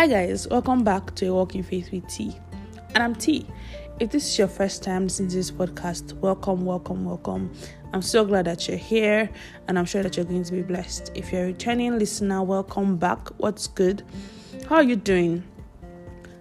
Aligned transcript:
Hi, 0.00 0.06
guys, 0.06 0.48
welcome 0.48 0.82
back 0.82 1.14
to 1.16 1.26
A 1.26 1.34
Walk 1.34 1.54
in 1.54 1.62
Faith 1.62 1.92
with 1.92 2.08
T. 2.08 2.34
And 2.94 3.02
I'm 3.02 3.14
T. 3.14 3.46
If 3.98 4.10
this 4.10 4.26
is 4.26 4.38
your 4.38 4.48
first 4.48 4.82
time 4.82 5.02
listening 5.02 5.28
to 5.28 5.36
this 5.36 5.50
podcast, 5.50 6.14
welcome, 6.14 6.64
welcome, 6.64 7.04
welcome. 7.04 7.52
I'm 7.92 8.00
so 8.00 8.24
glad 8.24 8.46
that 8.46 8.66
you're 8.66 8.78
here 8.78 9.28
and 9.68 9.78
I'm 9.78 9.84
sure 9.84 10.02
that 10.02 10.16
you're 10.16 10.24
going 10.24 10.44
to 10.44 10.52
be 10.52 10.62
blessed. 10.62 11.10
If 11.14 11.30
you're 11.30 11.42
a 11.42 11.46
returning 11.48 11.98
listener, 11.98 12.42
welcome 12.42 12.96
back. 12.96 13.28
What's 13.36 13.66
good? 13.66 14.02
How 14.70 14.76
are 14.76 14.82
you 14.82 14.96
doing? 14.96 15.44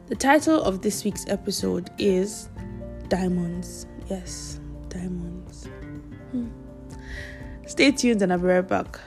The 0.07 0.15
title 0.15 0.63
of 0.63 0.81
this 0.81 1.03
week's 1.03 1.25
episode 1.27 1.89
is 1.97 2.47
Diamonds. 3.09 3.87
Yes, 4.09 4.61
diamonds. 4.87 5.67
Hmm. 6.31 6.47
Stay 7.67 7.91
tuned 7.91 8.21
and 8.21 8.31
I'll 8.31 8.39
be 8.39 8.45
right 8.45 8.65
back. 8.65 9.01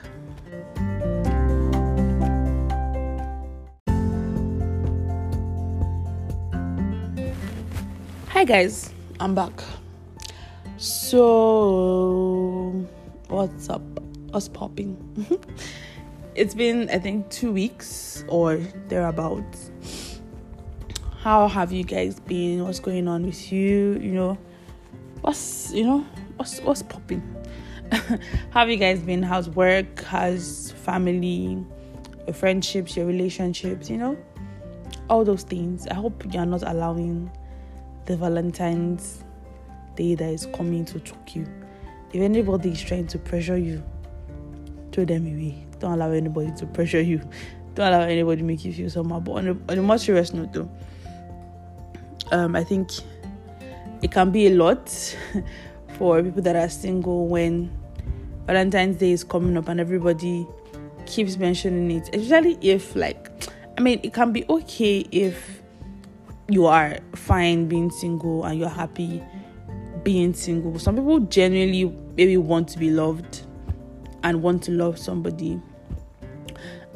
Hi 8.43 8.45
guys, 8.45 8.91
I'm 9.21 9.33
back. 9.35 9.63
So, 10.75 11.25
what's 13.29 13.69
up? 13.69 13.81
What's 14.31 14.49
popping? 14.49 14.97
it's 16.35 16.53
been, 16.53 16.89
I 16.89 16.99
think, 16.99 17.29
two 17.29 17.53
weeks 17.53 18.25
or 18.27 18.57
thereabouts. 18.89 19.71
How 21.19 21.47
have 21.47 21.71
you 21.71 21.85
guys 21.85 22.19
been? 22.19 22.65
What's 22.65 22.81
going 22.81 23.07
on 23.07 23.25
with 23.25 23.49
you? 23.49 23.97
You 24.01 24.11
know, 24.11 24.37
what's 25.21 25.71
you 25.71 25.85
know, 25.85 26.05
what's 26.35 26.59
what's 26.59 26.83
popping? 26.83 27.23
Have 28.51 28.69
you 28.69 28.75
guys 28.75 28.99
been? 28.99 29.23
How's 29.23 29.49
work? 29.51 30.03
How's 30.03 30.73
family? 30.83 31.65
Your 32.27 32.33
friendships? 32.33 32.97
Your 32.97 33.05
relationships? 33.05 33.89
You 33.89 33.99
know, 33.99 34.17
all 35.09 35.23
those 35.23 35.43
things. 35.43 35.87
I 35.87 35.93
hope 35.93 36.25
you're 36.33 36.45
not 36.45 36.63
allowing 36.63 37.31
the 38.05 38.17
Valentine's 38.17 39.23
Day 39.95 40.15
that 40.15 40.29
is 40.29 40.47
coming 40.47 40.85
to 40.85 40.99
choke 40.99 41.35
you. 41.35 41.45
If 42.11 42.21
anybody 42.21 42.69
is 42.69 42.81
trying 42.81 43.07
to 43.07 43.19
pressure 43.19 43.57
you, 43.57 43.83
throw 44.91 45.05
them 45.05 45.25
away. 45.25 45.65
Don't 45.79 45.93
allow 45.93 46.11
anybody 46.11 46.51
to 46.57 46.65
pressure 46.65 47.01
you. 47.01 47.21
Don't 47.75 47.87
allow 47.87 48.01
anybody 48.01 48.41
to 48.41 48.43
make 48.43 48.63
you 48.63 48.73
feel 48.73 48.89
somehow. 48.89 49.19
But 49.19 49.31
on 49.31 49.47
a, 49.47 49.71
on 49.71 49.79
a 49.79 49.81
more 49.81 49.97
serious 49.97 50.33
note, 50.33 50.53
though, 50.53 50.69
um, 52.31 52.55
I 52.55 52.63
think 52.63 52.91
it 54.01 54.11
can 54.11 54.31
be 54.31 54.47
a 54.47 54.51
lot 54.51 54.89
for 55.97 56.21
people 56.21 56.41
that 56.43 56.55
are 56.55 56.69
single 56.69 57.27
when 57.27 57.71
Valentine's 58.45 58.97
Day 58.97 59.11
is 59.11 59.23
coming 59.23 59.57
up 59.57 59.67
and 59.69 59.79
everybody 59.79 60.47
keeps 61.05 61.37
mentioning 61.37 61.89
it. 61.91 62.15
Especially 62.15 62.57
if, 62.61 62.95
like, 62.95 63.31
I 63.77 63.81
mean, 63.81 63.99
it 64.03 64.13
can 64.13 64.31
be 64.31 64.45
okay 64.49 64.99
if 65.11 65.62
you 66.49 66.65
are 66.65 66.97
fine 67.15 67.67
being 67.67 67.89
single 67.89 68.43
and 68.43 68.59
you're 68.59 68.69
happy 68.69 69.23
being 70.03 70.33
single. 70.33 70.77
Some 70.79 70.95
people 70.95 71.19
genuinely 71.19 71.85
maybe 72.15 72.37
want 72.37 72.67
to 72.69 72.79
be 72.79 72.89
loved 72.89 73.45
and 74.23 74.41
want 74.41 74.63
to 74.63 74.71
love 74.71 74.97
somebody 74.97 75.61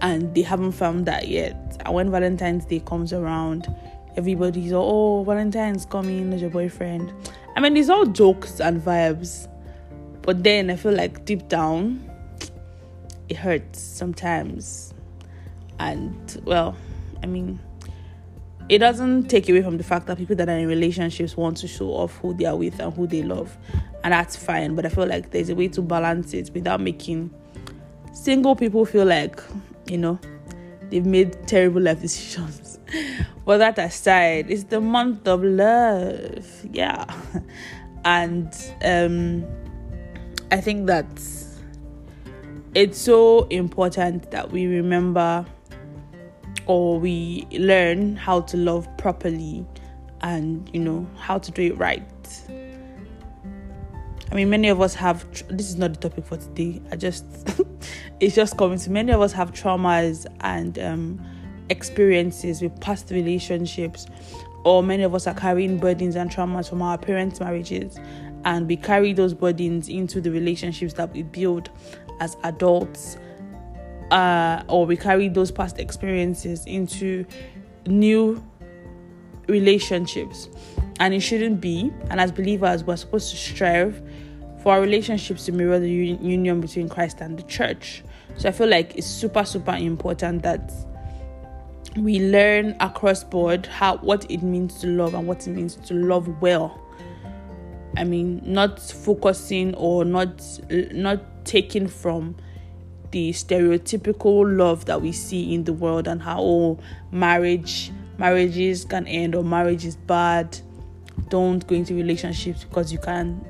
and 0.01 0.33
they 0.35 0.41
haven't 0.41 0.73
found 0.73 1.05
that 1.05 1.27
yet. 1.27 1.81
And 1.85 1.93
when 1.93 2.11
Valentine's 2.11 2.65
Day 2.65 2.79
comes 2.79 3.13
around, 3.13 3.73
everybody's 4.15 4.71
oh 4.73 5.23
Valentine's 5.23 5.85
coming 5.85 6.33
as 6.33 6.41
your 6.41 6.49
boyfriend. 6.49 7.13
I 7.55 7.59
mean 7.59 7.75
it's 7.77 7.89
all 7.89 8.05
jokes 8.05 8.59
and 8.59 8.81
vibes. 8.81 9.47
But 10.21 10.43
then 10.43 10.69
I 10.69 10.75
feel 10.75 10.93
like 10.93 11.25
deep 11.25 11.47
down 11.47 12.03
it 13.29 13.37
hurts 13.37 13.79
sometimes. 13.79 14.93
And 15.79 16.41
well, 16.45 16.75
I 17.23 17.25
mean 17.25 17.59
it 18.69 18.79
doesn't 18.79 19.27
take 19.27 19.47
away 19.49 19.61
from 19.61 19.77
the 19.77 19.83
fact 19.83 20.07
that 20.07 20.17
people 20.17 20.35
that 20.35 20.49
are 20.49 20.57
in 20.57 20.67
relationships 20.67 21.37
want 21.37 21.57
to 21.57 21.67
show 21.67 21.87
off 21.89 22.17
who 22.17 22.33
they 22.33 22.45
are 22.45 22.55
with 22.55 22.79
and 22.79 22.93
who 22.93 23.07
they 23.07 23.23
love 23.23 23.57
and 24.03 24.13
that's 24.13 24.35
fine 24.35 24.75
but 24.75 24.85
i 24.85 24.89
feel 24.89 25.05
like 25.05 25.31
there's 25.31 25.49
a 25.49 25.55
way 25.55 25.67
to 25.67 25.81
balance 25.81 26.33
it 26.33 26.51
without 26.53 26.81
making 26.81 27.31
single 28.13 28.55
people 28.55 28.85
feel 28.85 29.05
like 29.05 29.41
you 29.87 29.97
know 29.97 30.19
they've 30.89 31.05
made 31.05 31.47
terrible 31.47 31.81
life 31.81 32.01
decisions. 32.01 32.79
But 33.45 33.59
that 33.59 33.77
aside 33.77 34.49
it's 34.49 34.65
the 34.65 34.81
month 34.81 35.27
of 35.27 35.43
love. 35.43 36.45
Yeah. 36.71 37.05
And 38.05 38.53
um 38.85 39.45
i 40.49 40.61
think 40.61 40.87
that 40.87 41.05
it's 42.73 42.97
so 42.97 43.47
important 43.49 44.31
that 44.31 44.49
we 44.49 44.65
remember 44.65 45.45
or 46.67 46.99
we 46.99 47.47
learn 47.51 48.15
how 48.15 48.41
to 48.41 48.57
love 48.57 48.87
properly 48.97 49.65
and 50.21 50.69
you 50.73 50.79
know 50.79 51.07
how 51.17 51.37
to 51.37 51.51
do 51.51 51.61
it 51.63 51.77
right. 51.77 52.03
I 54.29 54.35
mean 54.35 54.49
many 54.49 54.67
of 54.67 54.81
us 54.81 54.93
have 54.95 55.25
this 55.47 55.69
is 55.69 55.77
not 55.77 55.93
the 55.93 56.09
topic 56.09 56.25
for 56.25 56.37
today. 56.37 56.81
I 56.91 56.97
just 56.97 57.25
it's 58.19 58.35
just 58.35 58.57
coming 58.57 58.77
to 58.79 58.89
many 58.91 59.11
of 59.11 59.21
us 59.21 59.31
have 59.33 59.53
traumas 59.53 60.25
and 60.41 60.77
um, 60.79 61.25
experiences 61.69 62.61
with 62.61 62.79
past 62.81 63.11
relationships 63.11 64.07
or 64.63 64.83
many 64.83 65.03
of 65.03 65.15
us 65.15 65.27
are 65.27 65.33
carrying 65.33 65.77
burdens 65.77 66.15
and 66.15 66.29
traumas 66.29 66.69
from 66.69 66.81
our 66.81 66.97
parents 66.97 67.39
marriages 67.39 67.97
and 68.43 68.67
we 68.67 68.75
carry 68.75 69.13
those 69.13 69.33
burdens 69.33 69.87
into 69.87 70.19
the 70.19 70.31
relationships 70.31 70.93
that 70.93 71.11
we 71.13 71.23
build 71.23 71.69
as 72.19 72.35
adults 72.43 73.17
uh, 74.11 74.63
or 74.67 74.85
we 74.85 74.97
carry 74.97 75.27
those 75.27 75.51
past 75.51 75.79
experiences 75.79 76.65
into 76.65 77.25
new 77.85 78.43
relationships. 79.47 80.49
And 80.99 81.13
it 81.13 81.19
shouldn't 81.19 81.61
be 81.61 81.91
and 82.09 82.19
as 82.19 82.31
believers 82.31 82.83
we're 82.83 82.95
supposed 82.95 83.29
to 83.29 83.37
strive 83.37 84.01
for 84.63 84.73
our 84.73 84.81
relationships 84.81 85.45
to 85.45 85.51
mirror 85.51 85.79
the 85.79 85.89
union 85.89 86.59
between 86.59 86.89
christ 86.89 87.21
and 87.21 87.37
the 87.37 87.43
church. 87.43 88.03
So 88.37 88.49
i 88.49 88.51
feel 88.51 88.67
like 88.67 88.95
it's 88.95 89.07
super 89.07 89.45
super 89.45 89.75
important 89.75 90.41
that 90.43 90.71
we 91.95 92.19
learn 92.19 92.75
across 92.79 93.23
board 93.23 93.65
how 93.65 93.97
what 93.97 94.29
it 94.29 94.43
means 94.43 94.79
to 94.81 94.87
love 94.87 95.13
and 95.13 95.27
what 95.27 95.47
it 95.47 95.51
means 95.51 95.75
to 95.75 95.93
love 95.93 96.41
well. 96.41 96.81
I 97.95 98.03
mean 98.03 98.41
not 98.43 98.79
focusing 98.79 99.75
or 99.75 100.03
not 100.03 100.41
not 100.69 101.45
taking 101.45 101.87
from 101.87 102.35
the 103.11 103.31
stereotypical 103.31 104.57
love 104.57 104.85
that 104.85 105.01
we 105.01 105.11
see 105.11 105.53
in 105.53 105.63
the 105.63 105.73
world 105.73 106.07
and 106.07 106.21
how 106.21 106.39
oh, 106.41 106.79
marriage 107.11 107.91
marriages 108.17 108.83
can 108.85 109.07
end 109.07 109.35
or 109.35 109.43
marriage 109.43 109.85
is 109.85 109.95
bad. 109.95 110.57
Don't 111.29 111.65
go 111.67 111.75
into 111.75 111.93
relationships 111.93 112.63
because 112.63 112.91
you 112.91 112.99
can 112.99 113.45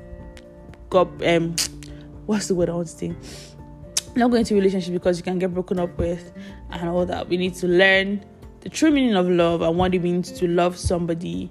go 0.90 1.02
um 1.24 1.56
what's 2.26 2.48
the 2.48 2.54
word 2.54 2.68
I 2.68 2.74
want 2.74 2.88
to 2.88 2.94
say? 2.94 3.14
Not 4.16 4.30
going 4.30 4.40
into 4.40 4.54
relationship 4.54 4.92
because 4.92 5.18
you 5.18 5.24
can 5.24 5.38
get 5.38 5.52
broken 5.52 5.78
up 5.78 5.96
with 5.98 6.32
and 6.70 6.88
all 6.88 7.06
that. 7.06 7.28
We 7.28 7.36
need 7.36 7.54
to 7.56 7.68
learn 7.68 8.24
the 8.60 8.68
true 8.68 8.90
meaning 8.90 9.14
of 9.14 9.28
love 9.28 9.62
and 9.62 9.76
what 9.76 9.94
it 9.94 10.02
means 10.02 10.32
to 10.32 10.48
love 10.48 10.76
somebody 10.76 11.50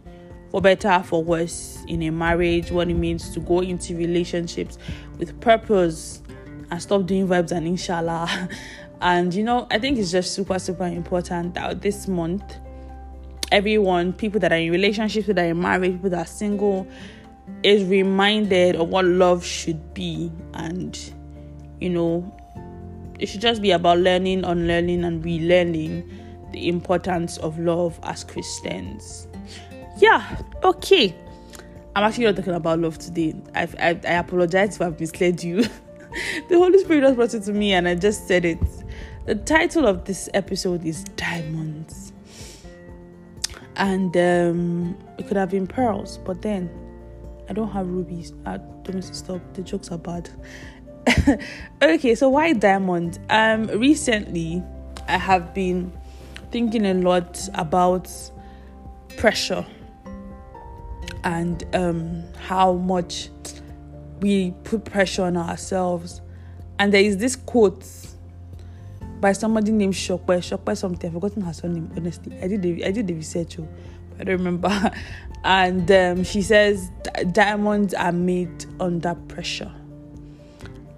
for 0.50 0.62
better 0.62 1.02
for 1.06 1.24
worse 1.24 1.84
in 1.88 2.02
a 2.04 2.10
marriage 2.10 2.72
what 2.72 2.90
it 2.90 2.94
means 2.94 3.30
to 3.32 3.40
go 3.40 3.60
into 3.60 3.96
relationships 3.96 4.78
with 5.18 5.40
purpose 5.42 6.22
and 6.70 6.82
stop 6.82 7.06
doing 7.06 7.28
vibes 7.28 7.52
and 7.52 7.68
inshallah. 7.68 8.50
And 9.00 9.32
you 9.34 9.44
know, 9.44 9.68
I 9.70 9.78
think 9.78 10.00
it's 10.00 10.12
just 10.12 10.34
super, 10.34 10.58
super 10.58 10.86
important 10.86 11.54
that 11.54 11.82
this 11.82 12.08
month, 12.08 12.56
everyone, 13.52 14.14
people 14.14 14.40
that 14.40 14.52
are 14.52 14.58
in 14.58 14.72
relationships, 14.72 15.28
people 15.28 15.36
that 15.36 15.50
are 15.50 15.56
married, 15.56 15.94
people 15.94 16.10
that 16.12 16.20
are 16.22 16.26
single, 16.26 16.88
is 17.64 17.84
reminded 17.84 18.76
of 18.76 18.90
what 18.90 19.06
love 19.06 19.46
should 19.46 19.94
be. 19.94 20.32
And 20.56 20.98
you 21.80 21.90
know, 21.92 22.36
it 23.20 23.28
should 23.28 23.42
just 23.42 23.62
be 23.62 23.72
about 23.72 24.00
learning, 24.00 24.44
unlearning, 24.44 25.04
and 25.04 25.24
relearning 25.24 26.52
the 26.52 26.68
importance 26.68 27.38
of 27.38 27.60
love 27.60 28.00
as 28.04 28.24
Christians. 28.24 29.28
Yeah, 30.00 30.42
okay. 30.64 31.16
I'm 31.96 32.04
actually 32.04 32.26
not 32.26 32.36
talking 32.36 32.54
about 32.54 32.80
love 32.80 33.00
today. 33.00 33.36
I've, 33.56 33.76
I, 33.76 33.90
I 33.90 34.14
apologize 34.14 34.76
if 34.76 34.82
I've 34.82 35.00
misled 35.00 35.44
you. 35.44 35.66
the 36.50 36.58
Holy 36.58 36.78
Spirit 36.80 37.02
just 37.02 37.16
brought 37.16 37.34
it 37.34 37.44
to 37.44 37.54
me 37.54 37.74
and 37.74 37.88
I 37.88 37.96
just 37.96 38.28
said 38.28 38.46
it. 38.46 38.60
The 39.26 39.36
title 39.36 39.88
of 39.88 40.06
this 40.06 40.30
episode 40.34 40.86
is 40.86 41.04
Diamonds. 41.16 42.14
And 43.76 44.16
um, 44.18 44.98
it 45.18 45.28
could 45.28 45.38
have 45.38 45.50
been 45.50 45.68
pearls, 45.68 46.18
but 46.20 46.42
then 46.42 46.70
I 47.50 47.54
don't 47.54 47.70
have 47.72 47.88
rubies. 47.88 48.34
I 48.46 48.58
don't 48.58 49.02
stop. 49.02 49.42
The 49.54 49.62
jokes 49.62 49.92
are 49.92 49.98
bad. 49.98 50.30
okay, 51.82 52.16
so 52.16 52.30
why 52.30 52.54
diamond? 52.54 53.20
Um, 53.30 53.68
recently 53.68 54.64
I 55.08 55.18
have 55.18 55.54
been 55.54 55.92
thinking 56.52 56.86
a 56.86 56.94
lot 56.94 57.48
about 57.54 58.10
pressure 59.18 59.66
and 61.24 61.64
um 61.76 62.24
how 62.40 62.74
much 62.74 63.30
we 64.20 64.52
put 64.64 64.86
pressure 64.86 65.24
on 65.24 65.38
ourselves. 65.38 66.22
And 66.80 66.94
there 66.94 67.02
is 67.02 67.18
this 67.18 67.36
quote 67.36 67.86
by 69.20 69.32
somebody 69.32 69.72
named 69.72 69.94
Shokwe, 69.94 70.38
Shokwe 70.40 70.78
something. 70.78 71.08
I've 71.08 71.14
forgotten 71.14 71.42
her 71.42 71.54
surname. 71.54 71.92
Honestly, 71.96 72.38
I 72.42 72.48
did 72.48 72.62
the 72.62 72.86
I 72.86 72.92
did 72.92 73.08
the 73.08 73.14
research. 73.14 73.58
Oh, 73.60 73.68
I 74.20 74.24
don't 74.24 74.38
remember. 74.38 74.92
And 75.44 75.90
um, 75.92 76.24
she 76.24 76.42
says 76.42 76.92
diamonds 77.32 77.94
are 77.94 78.12
made 78.12 78.66
under 78.82 79.16
pressure. 79.30 79.72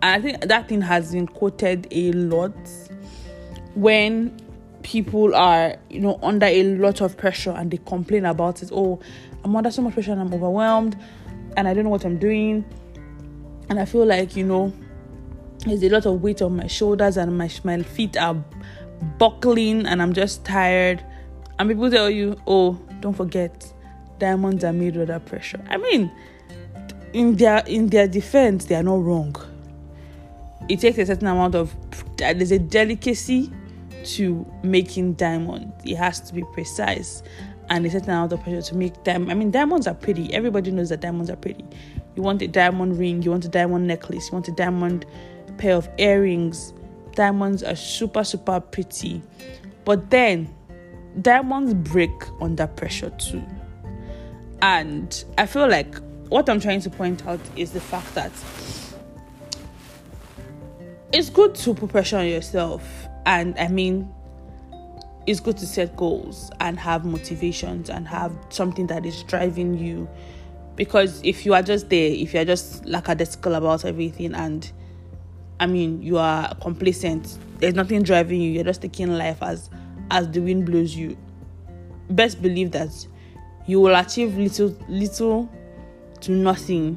And 0.02 0.16
I 0.16 0.22
think 0.22 0.42
that 0.42 0.70
thing 0.70 0.82
has 0.82 1.12
been 1.12 1.28
quoted 1.28 1.88
a 1.92 2.14
lot 2.14 2.56
when 3.76 4.36
people 4.82 5.36
are, 5.36 5.76
you 5.90 6.00
know, 6.00 6.20
under 6.24 6.46
a 6.46 6.64
lot 6.78 7.02
of 7.02 7.18
pressure 7.18 7.52
and 7.52 7.70
they 7.70 7.78
complain 7.86 8.26
about 8.26 8.64
it. 8.64 8.70
Oh, 8.74 9.00
I'm 9.44 9.56
under 9.56 9.70
so 9.70 9.82
much 9.82 9.94
pressure 9.94 10.14
and 10.14 10.22
I'm 10.22 10.34
overwhelmed 10.34 10.98
and 11.58 11.68
I 11.68 11.74
don't 11.74 11.84
know 11.84 11.90
what 11.90 12.06
I'm 12.06 12.18
doing. 12.18 12.66
And 13.70 13.80
I 13.80 13.86
feel 13.86 14.06
like, 14.06 14.36
you 14.36 14.46
know, 14.46 14.74
there's 15.66 15.84
a 15.84 15.90
lot 15.90 16.06
of 16.06 16.22
weight 16.22 16.42
on 16.42 16.56
my 16.56 16.68
shoulders 16.68 17.18
and 17.18 17.38
my, 17.38 17.50
my 17.64 17.84
feet 17.84 18.18
are 18.18 18.36
buckling 19.18 19.86
and 19.86 20.02
I'm 20.02 20.14
just 20.14 20.46
tired. 20.46 21.04
And 21.58 21.70
people 21.70 21.92
tell 21.92 22.10
you, 22.10 22.40
oh, 22.48 22.80
don't 23.00 23.14
forget, 23.14 23.72
diamonds 24.18 24.64
are 24.64 24.74
made 24.74 24.98
under 24.98 25.20
pressure. 25.20 25.64
I 25.70 25.78
mean, 25.78 26.12
in 27.14 27.36
their 27.36 27.64
in 27.66 27.88
their 27.88 28.08
defense, 28.08 28.66
they 28.66 28.76
are 28.76 28.84
not 28.84 29.02
wrong. 29.02 29.36
It 30.68 30.80
takes 30.80 30.98
a 31.00 31.06
certain 31.06 31.28
amount 31.28 31.56
of 31.56 31.76
there's 32.18 32.52
a 32.52 32.60
delicacy 32.60 33.52
to 34.04 34.46
making 34.64 35.14
diamonds. 35.14 35.74
It 35.86 35.96
has 35.96 36.20
to 36.22 36.34
be 36.34 36.44
precise 36.54 37.24
and 37.70 37.86
a 37.86 37.90
certain 37.90 38.10
amount 38.10 38.34
of 38.34 38.42
pressure 38.42 38.62
to 38.62 38.76
make 38.76 39.04
them. 39.04 39.30
I 39.30 39.34
mean, 39.34 39.52
diamonds 39.52 39.88
are 39.88 39.94
pretty. 39.94 40.34
Everybody 40.34 40.72
knows 40.72 40.90
that 40.90 41.02
diamonds 41.02 41.30
are 41.30 41.36
pretty. 41.36 41.66
You 42.20 42.24
want 42.24 42.42
a 42.42 42.50
diamond 42.50 43.00
ring, 43.00 43.22
you 43.24 43.32
want 43.32 43.46
a 43.46 43.48
diamond 43.48 43.88
necklace, 43.88 44.28
you 44.28 44.34
want 44.34 44.50
a 44.50 44.52
diamond 44.52 45.06
pair 45.58 45.74
of 45.74 45.88
earrings. 45.98 46.74
Diamonds 47.16 47.64
are 47.64 47.78
super, 47.78 48.26
super 48.26 48.60
pretty. 48.60 49.22
But 49.86 50.10
then, 50.10 50.54
diamonds 51.22 51.74
break 51.74 52.12
under 52.42 52.68
pressure 52.68 53.12
too. 53.12 53.42
And 54.62 55.24
I 55.38 55.46
feel 55.46 55.70
like 55.70 55.96
what 56.28 56.50
I'm 56.50 56.60
trying 56.60 56.82
to 56.82 56.90
point 56.90 57.26
out 57.26 57.40
is 57.56 57.72
the 57.72 57.80
fact 57.80 58.14
that 58.16 58.34
it's 61.14 61.30
good 61.30 61.56
to 61.56 61.74
put 61.74 61.90
pressure 61.90 62.18
on 62.18 62.28
yourself. 62.28 62.84
And 63.26 63.58
I 63.58 63.70
mean, 63.70 64.14
it's 65.26 65.40
good 65.40 65.56
to 65.56 65.66
set 65.66 65.96
goals 65.96 66.52
and 66.60 66.78
have 66.78 67.06
motivations 67.06 67.90
and 67.90 68.06
have 68.10 68.36
something 68.50 68.88
that 68.88 69.06
is 69.06 69.24
driving 69.24 69.78
you. 69.78 70.10
Because 70.80 71.20
if 71.26 71.46
you 71.46 71.54
are 71.54 71.62
just 71.62 71.90
there, 71.90 72.10
if 72.10 72.34
you 72.34 72.40
are 72.40 72.46
just 72.46 72.86
lackadaisical 72.86 73.54
about 73.56 73.84
everything 73.84 74.34
and 74.34 74.72
I 75.60 75.66
mean 75.66 76.02
you 76.02 76.18
are 76.18 76.56
complacent, 76.62 77.38
there's 77.58 77.74
nothing 77.74 78.02
driving 78.02 78.40
you, 78.40 78.50
you're 78.50 78.64
just 78.64 78.82
taking 78.82 79.10
life 79.18 79.44
as 79.44 79.70
as 80.10 80.32
the 80.32 80.40
wind 80.40 80.66
blows 80.66 80.96
you. 80.96 81.18
Best 82.12 82.42
believe 82.42 82.72
that 82.72 82.92
you 83.68 83.82
will 83.82 83.94
achieve 83.94 84.38
little 84.38 84.70
little 84.88 85.52
to 86.22 86.32
nothing 86.32 86.96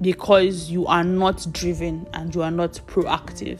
because 0.00 0.70
you 0.70 0.86
are 0.86 1.02
not 1.02 1.44
driven 1.52 2.06
and 2.14 2.32
you 2.32 2.42
are 2.42 2.52
not 2.52 2.74
proactive. 2.86 3.58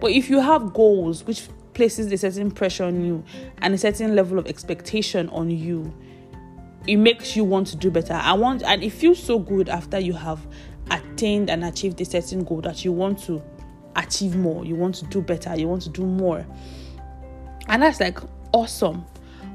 But 0.00 0.10
if 0.10 0.28
you 0.28 0.38
have 0.38 0.74
goals 0.74 1.24
which 1.24 1.48
places 1.72 2.12
a 2.12 2.18
certain 2.18 2.50
pressure 2.50 2.84
on 2.84 3.02
you 3.06 3.24
and 3.62 3.72
a 3.72 3.78
certain 3.78 4.14
level 4.14 4.38
of 4.38 4.46
expectation 4.48 5.30
on 5.30 5.48
you, 5.50 5.94
it 6.88 6.96
makes 6.96 7.36
you 7.36 7.44
want 7.44 7.66
to 7.66 7.76
do 7.76 7.90
better. 7.90 8.14
I 8.14 8.32
want 8.32 8.62
and 8.62 8.82
it 8.82 8.90
feels 8.90 9.22
so 9.22 9.38
good 9.38 9.68
after 9.68 9.98
you 9.98 10.14
have 10.14 10.40
attained 10.90 11.50
and 11.50 11.62
achieved 11.62 12.00
a 12.00 12.04
certain 12.06 12.44
goal 12.44 12.62
that 12.62 12.82
you 12.82 12.92
want 12.92 13.22
to 13.24 13.42
achieve 13.94 14.36
more, 14.36 14.64
you 14.64 14.74
want 14.74 14.94
to 14.94 15.04
do 15.06 15.20
better, 15.20 15.54
you 15.54 15.68
want 15.68 15.82
to 15.82 15.90
do 15.90 16.06
more. 16.06 16.46
And 17.68 17.82
that's 17.82 18.00
like 18.00 18.18
awesome. 18.52 19.04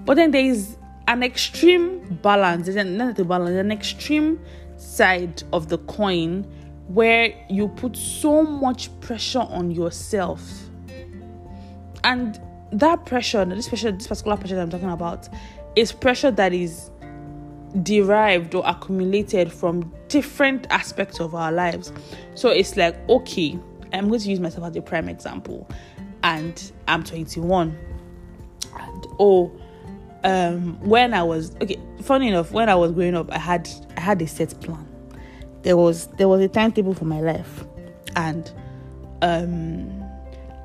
But 0.06 0.16
then 0.16 0.30
there 0.30 0.46
is 0.46 0.78
an 1.08 1.24
extreme 1.24 2.20
balance, 2.22 2.68
not 2.68 3.18
a 3.18 3.26
balance, 3.26 3.56
an 3.56 3.72
extreme 3.72 4.40
side 4.78 5.42
of 5.52 5.70
the 5.70 5.80
coin 5.80 6.44
where 6.88 7.34
you 7.50 7.68
put 7.68 7.98
so 7.98 8.44
much 8.44 8.92
pressure 9.02 9.40
on 9.40 9.72
yourself. 9.72 10.44
And 12.04 12.40
that 12.74 13.08
pressure, 13.08 13.44
this 13.44 13.70
pressure, 13.70 13.92
this 13.92 14.06
particular 14.06 14.38
pressure 14.38 14.56
that 14.56 14.62
I'm 14.62 14.70
talking 14.70 14.92
about, 14.92 15.30
is 15.76 15.92
pressure 15.92 16.30
that 16.30 16.54
is 16.54 16.92
derived 17.82 18.54
or 18.54 18.64
accumulated 18.66 19.52
from 19.52 19.92
different 20.08 20.68
aspects 20.70 21.20
of 21.20 21.34
our 21.34 21.52
lives. 21.52 21.92
So 22.36 22.50
it's 22.50 22.78
like, 22.78 22.96
okay, 23.10 23.60
I'm 23.92 24.08
going 24.08 24.20
to 24.20 24.30
use 24.30 24.40
myself 24.40 24.68
as 24.68 24.76
a 24.76 24.82
prime 24.82 25.10
example, 25.10 25.68
and 26.24 26.72
I'm 26.88 27.04
21, 27.04 27.78
and 28.80 29.08
oh, 29.20 29.52
um, 30.24 30.80
when 30.82 31.14
I 31.14 31.24
was 31.24 31.56
okay, 31.62 31.80
funny 32.02 32.30
enough, 32.30 32.52
when 32.52 32.70
I 32.70 32.76
was 32.76 32.92
growing 32.92 33.16
up, 33.16 33.32
I 33.32 33.38
had 33.38 33.70
I 33.98 34.02
had 34.02 34.22
a 34.22 34.28
set 34.28 34.60
plan. 34.62 34.88
There 35.64 35.78
was 35.78 36.08
there 36.18 36.28
was 36.28 36.42
a 36.42 36.48
timetable 36.48 36.94
for 36.94 37.06
my 37.06 37.20
life, 37.20 37.66
and 38.16 38.52
um, 39.22 40.04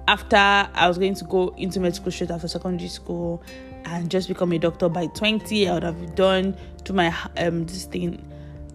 after 0.06 0.36
I 0.36 0.88
was 0.88 0.96
going 0.96 1.14
to 1.14 1.24
go 1.24 1.54
into 1.56 1.80
medical 1.80 2.10
straight 2.10 2.30
after 2.30 2.48
secondary 2.48 2.88
school 2.88 3.42
and 3.84 4.10
just 4.10 4.28
become 4.28 4.52
a 4.52 4.58
doctor 4.58 4.88
by 4.88 5.06
20, 5.06 5.68
I 5.68 5.74
would 5.74 5.82
have 5.82 6.14
done 6.14 6.56
to 6.84 6.92
my 6.92 7.14
um 7.36 7.66
this 7.66 7.84
thing, 7.84 8.26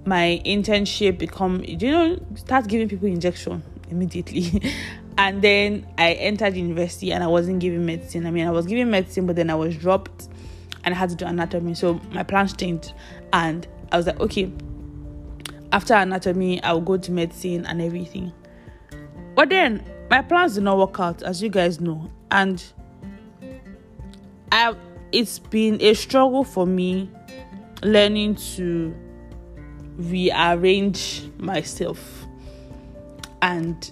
my 0.05 0.41
internship, 0.45 1.17
become 1.17 1.63
you 1.63 1.91
know 1.91 2.19
start 2.35 2.67
giving 2.67 2.89
people 2.89 3.07
injection 3.07 3.63
immediately. 3.89 4.61
and 5.17 5.41
then 5.41 5.85
I 5.97 6.13
entered 6.13 6.55
university 6.55 7.11
and 7.11 7.23
I 7.23 7.27
wasn't 7.27 7.59
giving 7.59 7.85
medicine. 7.85 8.25
I 8.25 8.31
mean, 8.31 8.47
I 8.47 8.51
was 8.51 8.65
giving 8.65 8.89
medicine, 8.89 9.25
but 9.25 9.35
then 9.35 9.50
I 9.50 9.55
was 9.55 9.75
dropped 9.75 10.29
and 10.83 10.94
I 10.94 10.97
had 10.97 11.09
to 11.09 11.15
do 11.15 11.25
anatomy. 11.25 11.73
So 11.75 11.99
my 12.11 12.23
plans 12.23 12.53
changed, 12.53 12.94
and 13.31 13.67
I 13.91 13.97
was 13.97 14.07
like, 14.07 14.19
okay, 14.19 14.51
after 15.71 15.94
anatomy, 15.94 16.61
I'll 16.63 16.81
go 16.81 16.97
to 16.97 17.11
medicine 17.11 17.65
and 17.65 17.81
everything. 17.81 18.31
But 19.35 19.49
then 19.49 19.83
my 20.09 20.21
plans 20.21 20.56
did 20.56 20.63
not 20.63 20.77
work 20.77 20.99
out, 20.99 21.23
as 21.23 21.41
you 21.41 21.49
guys 21.49 21.79
know, 21.79 22.11
and 22.31 22.63
I 24.51 24.75
it's 25.13 25.39
been 25.39 25.80
a 25.81 25.94
struggle 25.94 26.44
for 26.44 26.65
me 26.65 27.10
learning 27.83 28.36
to 28.36 28.94
rearrange 29.98 31.30
myself 31.38 32.25
and 33.44 33.92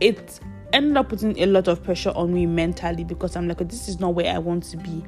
it 0.00 0.40
ended 0.72 0.96
up 0.96 1.08
putting 1.08 1.38
a 1.38 1.46
lot 1.46 1.68
of 1.68 1.82
pressure 1.84 2.10
on 2.10 2.34
me 2.34 2.44
mentally 2.44 3.04
because 3.04 3.36
I'm 3.36 3.46
like, 3.46 3.60
oh, 3.60 3.64
this 3.64 3.88
is 3.88 4.00
not 4.00 4.14
where 4.14 4.34
I 4.34 4.38
want 4.38 4.64
to 4.64 4.76
be 4.76 5.04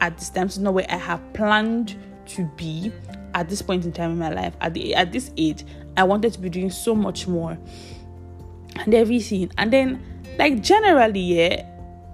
at 0.00 0.16
this 0.18 0.30
time. 0.30 0.46
This 0.46 0.56
is 0.56 0.62
not 0.62 0.74
where 0.74 0.86
I 0.88 0.96
have 0.96 1.20
planned 1.32 1.96
to 2.26 2.44
be 2.56 2.92
at 3.34 3.48
this 3.48 3.62
point 3.62 3.84
in 3.84 3.92
time 3.92 4.12
in 4.12 4.18
my 4.18 4.30
life. 4.30 4.54
At 4.60 4.74
the 4.74 4.94
at 4.94 5.10
this 5.10 5.30
age, 5.36 5.64
I 5.96 6.04
wanted 6.04 6.32
to 6.34 6.38
be 6.38 6.48
doing 6.48 6.70
so 6.70 6.94
much 6.94 7.26
more 7.26 7.58
and 8.76 8.94
everything. 8.94 9.50
And 9.58 9.72
then, 9.72 10.02
like 10.38 10.62
generally, 10.62 11.20
yeah, 11.20 11.66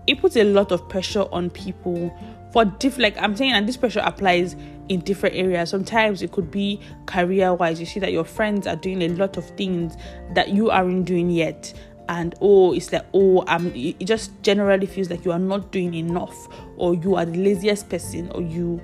it 0.06 0.20
puts 0.20 0.36
a 0.36 0.44
lot 0.44 0.72
of 0.72 0.88
pressure 0.88 1.26
on 1.32 1.50
people 1.50 2.16
for 2.52 2.64
diff 2.64 2.98
Like 2.98 3.16
I'm 3.18 3.36
saying, 3.36 3.52
and 3.52 3.68
this 3.68 3.76
pressure 3.76 4.02
applies 4.04 4.56
in 4.88 5.00
different 5.00 5.34
areas. 5.36 5.70
Sometimes 5.70 6.22
it 6.22 6.32
could 6.32 6.50
be 6.50 6.80
career 7.06 7.54
wise. 7.54 7.80
You 7.80 7.86
see 7.86 8.00
that 8.00 8.12
your 8.12 8.24
friends 8.24 8.66
are 8.66 8.76
doing 8.76 9.02
a 9.02 9.08
lot 9.08 9.36
of 9.36 9.48
things 9.56 9.96
that 10.34 10.50
you 10.50 10.70
aren't 10.70 11.06
doing 11.06 11.30
yet 11.30 11.72
and 12.08 12.34
oh 12.40 12.72
it's 12.72 12.92
like 12.92 13.06
oh 13.14 13.44
i'm 13.46 13.72
it 13.74 14.04
just 14.04 14.30
generally 14.42 14.86
feels 14.86 15.08
like 15.08 15.24
you 15.24 15.30
are 15.30 15.38
not 15.38 15.70
doing 15.70 15.94
enough 15.94 16.48
or 16.76 16.94
you 16.96 17.14
are 17.14 17.24
the 17.24 17.38
laziest 17.38 17.88
person 17.88 18.28
or 18.32 18.42
you 18.42 18.80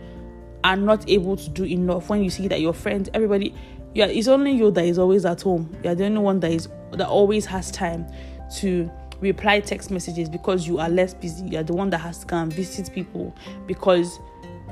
are 0.65 0.77
not 0.77 1.09
able 1.09 1.37
to 1.37 1.49
do 1.51 1.65
enough 1.65 2.09
when 2.09 2.23
you 2.23 2.31
see 2.31 2.47
that 2.49 2.61
your 2.61 2.73
friends 2.73 3.11
everybody 3.15 3.55
yeah 3.95 4.07
it's 4.07 4.29
only 4.29 4.53
you 4.53 4.71
that 4.71 4.85
is 4.85 4.99
always 4.99 5.25
at 5.25 5.43
home 5.43 5.69
you're 5.83 5.95
the 5.95 6.05
only 6.05 6.21
one 6.21 6.39
that 6.41 6.53
is 6.53 6.69
that 6.93 7.09
always 7.09 7.45
has 7.45 7.71
time 7.71 8.07
to 8.55 8.91
reply 9.21 9.61
text 9.61 9.91
messages 9.91 10.29
because 10.29 10.67
you 10.67 10.79
are 10.79 10.89
less 10.89 11.15
busy. 11.15 11.47
You're 11.47 11.63
the 11.63 11.75
one 11.75 11.91
that 11.91 11.99
has 11.99 12.21
to 12.21 12.27
come 12.27 12.51
visit 12.51 12.93
people 12.93 13.35
because 13.67 14.19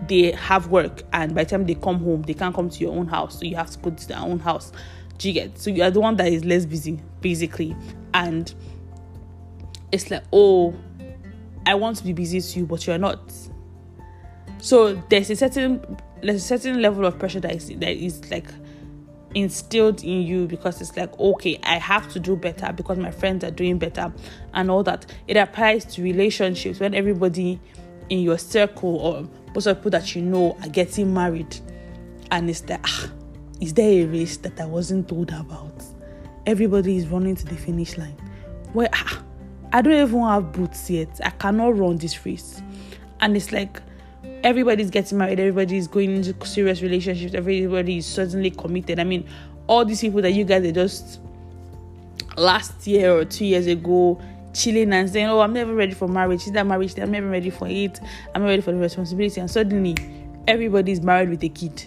they 0.09 0.33
have 0.33 0.69
work 0.69 1.03
and 1.12 1.35
by 1.35 1.45
the 1.45 1.50
time 1.50 1.65
they 1.65 1.75
come 1.75 1.99
home 1.99 2.21
they 2.23 2.35
can't 2.35 2.55
come 2.55 2.69
to 2.69 2.79
your 2.81 2.95
own 2.95 3.07
house. 3.07 3.38
So 3.38 3.45
you 3.45 3.57
have 3.57 3.71
to 3.71 3.79
go 3.79 3.91
to 3.91 4.09
their 4.09 4.19
own 4.19 4.38
house. 4.38 4.73
Do 5.19 5.29
you 5.29 5.35
get? 5.35 5.59
So 5.59 5.71
you 5.71 5.83
are 5.83 5.91
the 5.91 6.00
one 6.00 6.17
that 6.17 6.33
is 6.33 6.45
less 6.45 6.67
busy 6.67 7.00
basically. 7.21 7.75
And 8.15 8.53
it's 9.93 10.11
like 10.11 10.25
oh 10.33 10.75
i 11.67 11.75
want 11.75 11.97
to 11.97 12.05
be 12.05 12.12
busy 12.12 12.41
to 12.41 12.61
you, 12.61 12.67
but 12.67 12.87
you're 12.87 12.99
not. 12.99 13.33
So 14.59 14.95
there's 15.11 15.31
a 15.31 15.37
certain 15.37 15.99
there's 16.23 16.37
a 16.37 16.47
certain 16.47 16.81
level 16.81 17.05
of 17.05 17.19
pressure 17.19 17.41
that 17.41 17.55
is 17.55 17.69
that 17.69 17.97
is 17.97 18.31
like 18.31 18.47
instilled 19.37 20.02
in 20.02 20.23
you 20.23 20.47
because 20.47 20.81
it's 20.81 20.97
like 20.97 21.16
okay 21.21 21.59
i 21.62 21.76
have 21.76 22.11
to 22.11 22.19
do 22.19 22.35
better 22.35 22.73
because 22.73 22.99
my 22.99 23.11
friends 23.11 23.45
are 23.45 23.50
doing 23.50 23.78
better 23.78 24.12
and 24.55 24.71
all 24.71 24.83
that 24.83 25.07
it 25.28 25.37
applies 25.37 25.85
to 25.85 26.02
relationships 26.02 26.81
when 26.81 26.95
everybody 26.95 27.61
in 28.09 28.21
your 28.21 28.38
circle 28.38 28.97
or 28.97 29.28
most 29.55 29.66
of 29.66 29.76
people 29.76 29.90
that 29.90 30.14
you 30.14 30.23
know 30.23 30.57
are 30.62 30.69
getting 30.71 31.12
married 31.12 31.57
and 32.31 32.49
it's 32.49 32.69
like 32.69 32.81
ah, 32.85 33.11
is 33.61 33.75
there 33.75 34.05
a 34.05 34.07
race 34.07 34.38
that 34.38 34.59
i 34.59 34.64
wasn't 34.64 35.07
told 35.07 35.31
about 35.31 35.85
everybody 36.47 36.97
is 36.97 37.09
running 37.09 37.35
to 37.35 37.45
the 37.45 37.57
finish 37.57 37.99
line. 37.99 38.16
Where 38.73 38.88
ah, 38.93 39.23
I 39.73 39.83
don't 39.83 39.93
even 39.93 40.23
have 40.23 40.52
boots 40.52 40.88
yet. 40.88 41.21
I 41.25 41.31
cannot 41.31 41.76
run 41.76 41.99
this 41.99 42.25
race. 42.25 42.62
And 43.21 43.37
it's 43.37 43.52
like 43.52 43.83
everybody's 44.43 44.90
getting 44.90 45.19
married, 45.19 45.40
everybody's 45.40 45.88
going 45.88 46.14
into 46.16 46.47
serious 46.47 46.83
relationships, 46.83 47.35
everybody 47.35 47.99
is 47.99 48.07
suddenly 48.07 48.50
committed. 48.50 48.99
I 48.99 49.05
mean, 49.05 49.28
all 49.66 49.85
these 49.85 50.00
people 50.00 50.23
that 50.23 50.33
you 50.33 50.45
guys 50.45 50.64
are 50.64 50.73
just 50.73 51.21
last 52.37 52.87
year 52.87 53.12
or 53.12 53.25
two 53.25 53.47
years 53.47 53.66
ago 53.66 54.21
chilling 54.52 54.93
and 54.93 55.11
saying, 55.11 55.26
Oh, 55.26 55.40
I'm 55.40 55.52
never 55.52 55.75
ready 55.75 55.93
for 55.93 56.09
marriage. 56.09 56.47
Is 56.47 56.52
that 56.52 56.66
marriage? 56.66 56.99
I'm 56.99 57.11
never 57.11 57.28
ready 57.28 57.50
for 57.50 57.69
it. 57.69 58.00
I'm 58.35 58.43
not 58.43 58.49
ready 58.49 58.62
for 58.62 58.73
the 58.73 58.78
responsibility. 58.78 59.40
And 59.40 59.50
suddenly 59.50 59.97
everybody's 60.49 61.00
married 61.00 61.28
with 61.28 61.43
a 61.45 61.49
kid. 61.49 61.85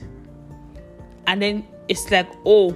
And 1.27 1.41
then 1.41 1.67
it's 1.87 2.09
like, 2.11 2.27
oh, 2.45 2.75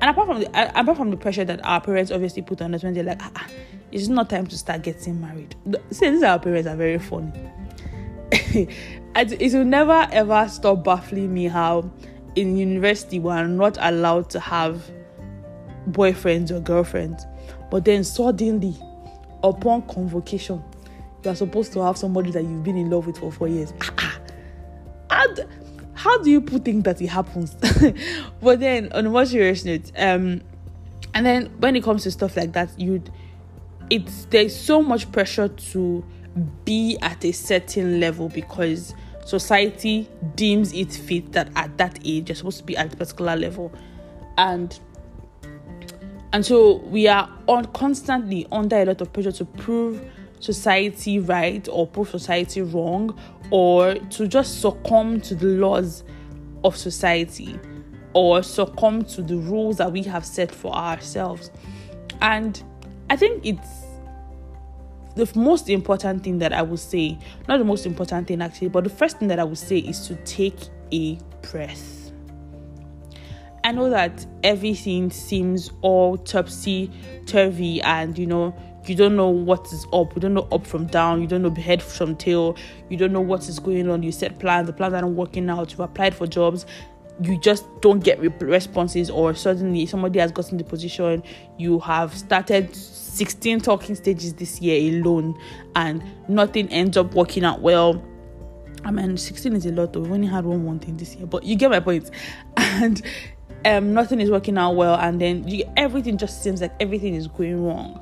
and 0.00 0.10
apart 0.10 0.28
from 0.28 0.40
the 0.40 0.78
apart 0.78 0.96
from 0.96 1.10
the 1.10 1.16
pressure 1.16 1.44
that 1.44 1.64
our 1.64 1.80
parents 1.80 2.10
obviously 2.10 2.42
put 2.42 2.62
on 2.62 2.74
us 2.74 2.84
when 2.84 2.94
they're 2.94 3.04
like, 3.04 3.20
ah, 3.20 3.32
ah 3.34 3.48
it's 3.90 4.08
not 4.08 4.28
time 4.28 4.46
to 4.46 4.56
start 4.56 4.82
getting 4.82 5.20
married. 5.20 5.54
See, 5.90 6.10
these 6.10 6.22
our 6.22 6.38
parents 6.38 6.68
are 6.68 6.76
very 6.76 6.98
funny. 6.98 7.32
it 9.14 9.52
will 9.54 9.64
never 9.64 10.06
ever 10.12 10.48
stop 10.48 10.84
baffling 10.84 11.32
me 11.32 11.46
how 11.46 11.90
in 12.36 12.56
university 12.56 13.18
we 13.18 13.30
are 13.30 13.48
not 13.48 13.76
allowed 13.80 14.30
to 14.30 14.40
have 14.40 14.90
boyfriends 15.90 16.50
or 16.50 16.60
girlfriends, 16.60 17.26
but 17.70 17.84
then 17.84 18.04
suddenly, 18.04 18.76
upon 19.42 19.82
convocation, 19.88 20.62
you 21.24 21.30
are 21.30 21.34
supposed 21.34 21.72
to 21.72 21.82
have 21.82 21.96
somebody 21.96 22.30
that 22.30 22.42
you've 22.42 22.62
been 22.62 22.76
in 22.76 22.90
love 22.90 23.06
with 23.06 23.18
for 23.18 23.32
four 23.32 23.48
years. 23.48 23.72
Ah, 23.80 24.20
ah 25.10 25.26
how 25.94 26.16
do 26.22 26.30
you 26.30 26.40
put 26.40 26.64
things 26.64 26.84
that 26.84 27.00
it 27.02 27.08
happens? 27.08 27.56
but 28.40 28.60
then 28.60 28.92
on 28.92 29.06
a 29.06 29.10
more 29.10 29.26
serious 29.26 29.64
note, 29.64 29.90
um, 29.96 30.40
and 31.14 31.26
then 31.26 31.46
when 31.58 31.74
it 31.74 31.82
comes 31.82 32.04
to 32.04 32.10
stuff 32.10 32.36
like 32.36 32.52
that, 32.52 32.70
you'd 32.78 33.10
it's 33.90 34.26
there's 34.26 34.54
so 34.54 34.82
much 34.82 35.10
pressure 35.10 35.48
to 35.48 36.04
be 36.64 36.96
at 37.02 37.24
a 37.24 37.32
certain 37.32 38.00
level 38.00 38.28
because 38.28 38.94
society 39.24 40.08
deems 40.34 40.72
it 40.72 40.92
fit 40.92 41.32
that 41.32 41.50
at 41.56 41.76
that 41.78 41.98
age 42.04 42.28
you're 42.28 42.36
supposed 42.36 42.58
to 42.58 42.64
be 42.64 42.76
at 42.76 42.92
a 42.92 42.96
particular 42.96 43.36
level 43.36 43.72
and 44.38 44.80
and 46.32 46.44
so 46.44 46.76
we 46.86 47.08
are 47.08 47.28
on 47.46 47.64
constantly 47.66 48.46
under 48.52 48.76
a 48.76 48.84
lot 48.84 49.00
of 49.00 49.12
pressure 49.12 49.32
to 49.32 49.44
prove 49.44 50.00
society 50.40 51.18
right 51.18 51.68
or 51.70 51.86
prove 51.86 52.08
society 52.08 52.62
wrong 52.62 53.18
or 53.50 53.94
to 53.94 54.28
just 54.28 54.60
succumb 54.60 55.20
to 55.20 55.34
the 55.34 55.46
laws 55.46 56.04
of 56.64 56.76
society 56.76 57.58
or 58.14 58.42
succumb 58.42 59.04
to 59.04 59.22
the 59.22 59.36
rules 59.36 59.78
that 59.78 59.92
we 59.92 60.02
have 60.02 60.24
set 60.24 60.52
for 60.52 60.72
ourselves. 60.74 61.50
And 62.20 62.62
I 63.10 63.16
think 63.16 63.44
it's 63.44 63.68
the 65.18 65.38
most 65.38 65.68
important 65.68 66.22
thing 66.22 66.38
that 66.38 66.52
I 66.52 66.62
would 66.62 66.78
say, 66.78 67.18
not 67.48 67.58
the 67.58 67.64
most 67.64 67.86
important 67.86 68.28
thing 68.28 68.40
actually, 68.40 68.68
but 68.68 68.84
the 68.84 68.90
first 68.90 69.18
thing 69.18 69.28
that 69.28 69.38
I 69.38 69.44
would 69.44 69.58
say 69.58 69.78
is 69.78 70.06
to 70.06 70.14
take 70.24 70.58
a 70.92 71.18
breath. 71.50 72.12
I 73.64 73.72
know 73.72 73.90
that 73.90 74.24
everything 74.44 75.10
seems 75.10 75.70
all 75.82 76.16
topsy 76.16 76.90
turvy 77.26 77.82
and 77.82 78.16
you 78.16 78.26
know 78.26 78.54
you 78.86 78.94
don't 78.94 79.16
know 79.16 79.28
what 79.28 79.66
is 79.72 79.84
up. 79.92 80.14
You 80.14 80.22
don't 80.22 80.32
know 80.32 80.48
up 80.50 80.66
from 80.66 80.86
down. 80.86 81.20
You 81.20 81.26
don't 81.26 81.42
know 81.42 81.50
head 81.50 81.82
from 81.82 82.16
tail. 82.16 82.56
You 82.88 82.96
don't 82.96 83.12
know 83.12 83.20
what 83.20 83.46
is 83.46 83.58
going 83.58 83.90
on. 83.90 84.02
You 84.02 84.12
set 84.12 84.38
plans. 84.38 84.66
The 84.66 84.72
plans 84.72 84.94
aren't 84.94 85.08
working 85.08 85.50
out. 85.50 85.70
You've 85.72 85.80
applied 85.80 86.14
for 86.14 86.26
jobs 86.26 86.64
you 87.20 87.38
just 87.38 87.66
don't 87.80 88.00
get 88.00 88.20
responses 88.40 89.10
or 89.10 89.34
suddenly 89.34 89.86
somebody 89.86 90.18
has 90.18 90.30
gotten 90.30 90.56
the 90.56 90.64
position 90.64 91.22
you 91.56 91.80
have 91.80 92.14
started 92.16 92.74
16 92.74 93.60
talking 93.60 93.96
stages 93.96 94.34
this 94.34 94.60
year 94.60 94.92
alone 94.92 95.36
and 95.74 96.02
nothing 96.28 96.68
ends 96.68 96.96
up 96.96 97.14
working 97.14 97.44
out 97.44 97.60
well 97.60 98.02
I 98.84 98.90
mean, 98.90 99.16
16 99.16 99.54
is 99.54 99.66
a 99.66 99.72
lot. 99.72 99.92
Though. 99.92 100.00
We've 100.00 100.12
only 100.12 100.28
had 100.28 100.44
one 100.44 100.64
one 100.64 100.78
thing 100.78 100.96
this 100.96 101.14
year, 101.16 101.26
but 101.26 101.44
you 101.44 101.56
get 101.56 101.70
my 101.70 101.80
point. 101.80 102.10
And 102.56 103.02
um, 103.64 103.92
nothing 103.92 104.20
is 104.20 104.30
working 104.30 104.56
out 104.56 104.76
well, 104.76 104.94
and 104.94 105.20
then 105.20 105.46
you, 105.48 105.64
everything 105.76 106.16
just 106.16 106.42
seems 106.44 106.60
like 106.60 106.72
everything 106.78 107.14
is 107.14 107.26
going 107.26 107.64
wrong. 107.64 108.00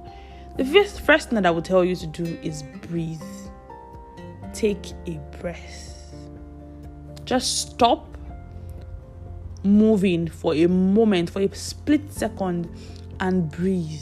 The 0.58 0.64
first, 0.66 1.00
first 1.00 1.30
thing 1.30 1.36
that 1.36 1.46
I 1.46 1.50
would 1.50 1.64
tell 1.64 1.82
you 1.82 1.96
to 1.96 2.06
do 2.06 2.38
is 2.42 2.62
breathe. 2.82 3.22
Take 4.52 4.92
a 5.06 5.18
breath. 5.40 6.12
Just 7.24 7.72
stop 7.72 8.15
moving 9.66 10.28
for 10.28 10.54
a 10.54 10.66
moment, 10.66 11.30
for 11.30 11.40
a 11.40 11.54
split 11.54 12.12
second, 12.12 12.68
and 13.20 13.50
breathe. 13.50 14.00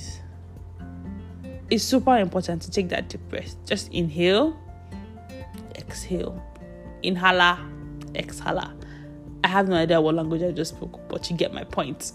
It's 1.70 1.84
super 1.84 2.18
important 2.18 2.62
to 2.62 2.70
take 2.70 2.88
that 2.90 3.08
deep 3.08 3.20
breath. 3.28 3.56
Just 3.66 3.92
inhale, 3.92 4.56
exhale, 5.76 6.42
inhala, 7.02 7.58
exhala. 8.12 8.72
I 9.42 9.48
have 9.48 9.68
no 9.68 9.76
idea 9.76 10.00
what 10.00 10.14
language 10.14 10.42
I 10.42 10.52
just 10.52 10.76
spoke, 10.76 11.00
but 11.08 11.30
you 11.30 11.36
get 11.36 11.52
my 11.52 11.64
point. 11.64 12.12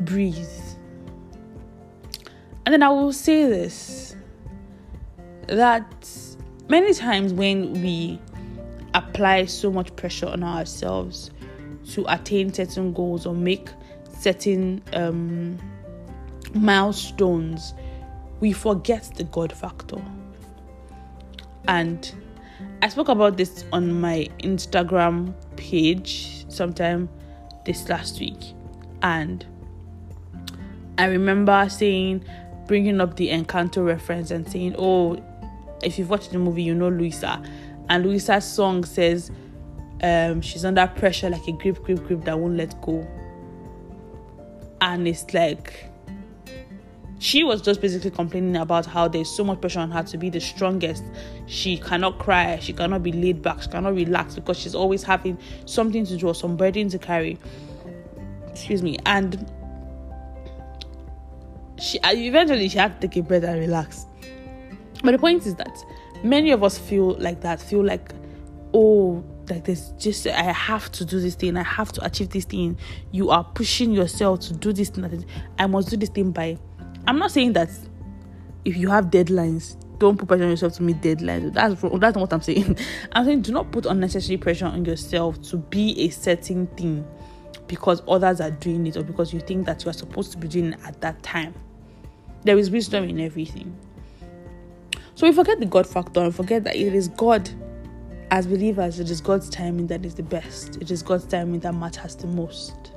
Breathe 0.00 0.46
and 2.70 2.72
then 2.74 2.82
I 2.82 2.88
will 2.90 3.12
say 3.12 3.46
this 3.46 4.14
that 5.48 6.08
many 6.68 6.94
times 6.94 7.32
when 7.32 7.72
we 7.82 8.20
apply 8.94 9.46
so 9.46 9.72
much 9.72 9.94
pressure 9.96 10.28
on 10.28 10.44
ourselves 10.44 11.32
to 11.90 12.04
attain 12.08 12.52
certain 12.52 12.92
goals 12.92 13.26
or 13.26 13.34
make 13.34 13.70
certain 14.18 14.82
um, 14.92 15.58
milestones, 16.54 17.74
we 18.40 18.52
forget 18.52 19.10
the 19.16 19.24
God 19.24 19.52
factor. 19.52 20.02
And 21.68 22.12
I 22.82 22.88
spoke 22.88 23.08
about 23.08 23.36
this 23.36 23.64
on 23.72 24.00
my 24.00 24.28
Instagram 24.40 25.34
page 25.56 26.46
sometime 26.48 27.08
this 27.64 27.88
last 27.88 28.20
week. 28.20 28.54
And 29.02 29.44
I 30.98 31.06
remember 31.06 31.68
saying 31.68 32.24
bringing 32.66 33.00
up 33.00 33.16
the 33.16 33.28
Encanto 33.28 33.84
reference 33.84 34.30
and 34.30 34.48
saying, 34.48 34.74
"Oh, 34.78 35.22
if 35.82 35.98
you've 35.98 36.10
watched 36.10 36.32
the 36.32 36.38
movie, 36.38 36.62
you 36.62 36.74
know 36.74 36.88
Luisa." 36.88 37.42
And 37.88 38.04
Luisa's 38.04 38.44
song 38.44 38.84
says, 38.84 39.30
um, 40.02 40.40
"She's 40.40 40.64
under 40.64 40.86
pressure 40.86 41.30
like 41.30 41.46
a 41.48 41.52
grip, 41.52 41.82
grip, 41.82 42.04
grip 42.06 42.24
that 42.24 42.38
won't 42.38 42.56
let 42.56 42.80
go." 42.82 43.06
And 44.80 45.06
it's 45.06 45.32
like 45.34 45.90
she 47.20 47.44
was 47.44 47.60
just 47.60 47.82
basically 47.82 48.10
complaining 48.10 48.56
about 48.56 48.86
how 48.86 49.06
there's 49.06 49.28
so 49.28 49.44
much 49.44 49.60
pressure 49.60 49.80
on 49.80 49.90
her 49.90 50.02
to 50.02 50.16
be 50.16 50.30
the 50.30 50.40
strongest. 50.40 51.04
She 51.44 51.76
cannot 51.76 52.18
cry, 52.18 52.58
she 52.60 52.72
cannot 52.72 53.02
be 53.02 53.12
laid 53.12 53.42
back, 53.42 53.60
she 53.60 53.68
cannot 53.68 53.94
relax 53.94 54.36
because 54.36 54.58
she's 54.58 54.74
always 54.74 55.02
having 55.02 55.36
something 55.66 56.06
to 56.06 56.16
do 56.16 56.28
or 56.28 56.34
some 56.34 56.56
burden 56.56 56.88
to 56.88 56.98
carry. 56.98 57.38
Excuse 58.48 58.82
me. 58.82 58.96
And 59.04 59.46
she 61.78 61.98
eventually 62.02 62.70
she 62.70 62.78
had 62.78 62.98
to 63.02 63.06
take 63.06 63.18
a 63.18 63.22
breath 63.22 63.44
and 63.44 63.60
relax. 63.60 64.06
But 65.04 65.12
the 65.12 65.18
point 65.18 65.44
is 65.44 65.54
that 65.56 65.76
many 66.24 66.52
of 66.52 66.64
us 66.64 66.78
feel 66.78 67.18
like 67.18 67.42
that, 67.42 67.60
feel 67.60 67.84
like, 67.84 68.14
oh, 68.72 69.22
like 69.50 69.64
there's 69.64 69.90
just 69.98 70.26
I 70.26 70.52
have 70.52 70.90
to 70.92 71.04
do 71.04 71.20
this 71.20 71.34
thing, 71.34 71.56
I 71.56 71.62
have 71.62 71.92
to 71.92 72.04
achieve 72.04 72.30
this 72.30 72.44
thing. 72.44 72.78
You 73.12 73.30
are 73.30 73.44
pushing 73.44 73.92
yourself 73.92 74.40
to 74.40 74.54
do 74.54 74.72
this 74.72 74.90
thing. 74.90 75.24
I 75.58 75.66
must 75.66 75.90
do 75.90 75.96
this 75.96 76.10
thing 76.10 76.32
by. 76.32 76.58
I'm 77.06 77.18
not 77.18 77.30
saying 77.30 77.54
that 77.54 77.70
if 78.64 78.76
you 78.76 78.88
have 78.90 79.06
deadlines, 79.06 79.76
don't 79.98 80.16
put 80.16 80.28
pressure 80.28 80.44
on 80.44 80.50
yourself 80.50 80.74
to 80.74 80.82
meet 80.82 81.00
deadlines. 81.00 81.52
That's 81.52 81.80
that's 81.80 82.14
not 82.14 82.16
what 82.16 82.32
I'm 82.32 82.42
saying. 82.42 82.78
I'm 83.12 83.24
saying 83.24 83.42
do 83.42 83.52
not 83.52 83.70
put 83.72 83.86
unnecessary 83.86 84.38
pressure 84.38 84.66
on 84.66 84.84
yourself 84.84 85.40
to 85.42 85.56
be 85.58 86.00
a 86.00 86.10
certain 86.10 86.66
thing 86.68 87.06
because 87.66 88.02
others 88.08 88.40
are 88.40 88.50
doing 88.50 88.86
it 88.86 88.96
or 88.96 89.04
because 89.04 89.32
you 89.32 89.40
think 89.40 89.66
that 89.66 89.84
you 89.84 89.90
are 89.90 89.94
supposed 89.94 90.32
to 90.32 90.38
be 90.38 90.48
doing 90.48 90.72
it 90.72 90.80
at 90.84 91.00
that 91.00 91.22
time. 91.22 91.54
There 92.44 92.58
is 92.58 92.70
wisdom 92.70 93.04
in 93.04 93.20
everything. 93.20 93.76
So 95.14 95.26
we 95.26 95.32
forget 95.32 95.60
the 95.60 95.66
God 95.66 95.86
factor 95.86 96.20
and 96.22 96.34
forget 96.34 96.64
that 96.64 96.74
it 96.74 96.94
is 96.94 97.08
God, 97.08 97.48
as 98.30 98.46
believers, 98.46 99.00
it 99.00 99.10
is 99.10 99.20
God's 99.20 99.48
timing 99.48 99.86
that 99.88 100.04
is 100.06 100.14
the 100.14 100.22
best. 100.22 100.76
It 100.76 100.90
is 100.90 101.02
God's 101.02 101.24
timing 101.24 101.60
that 101.60 101.74
matters 101.74 102.14
the 102.14 102.28
most. 102.28 102.92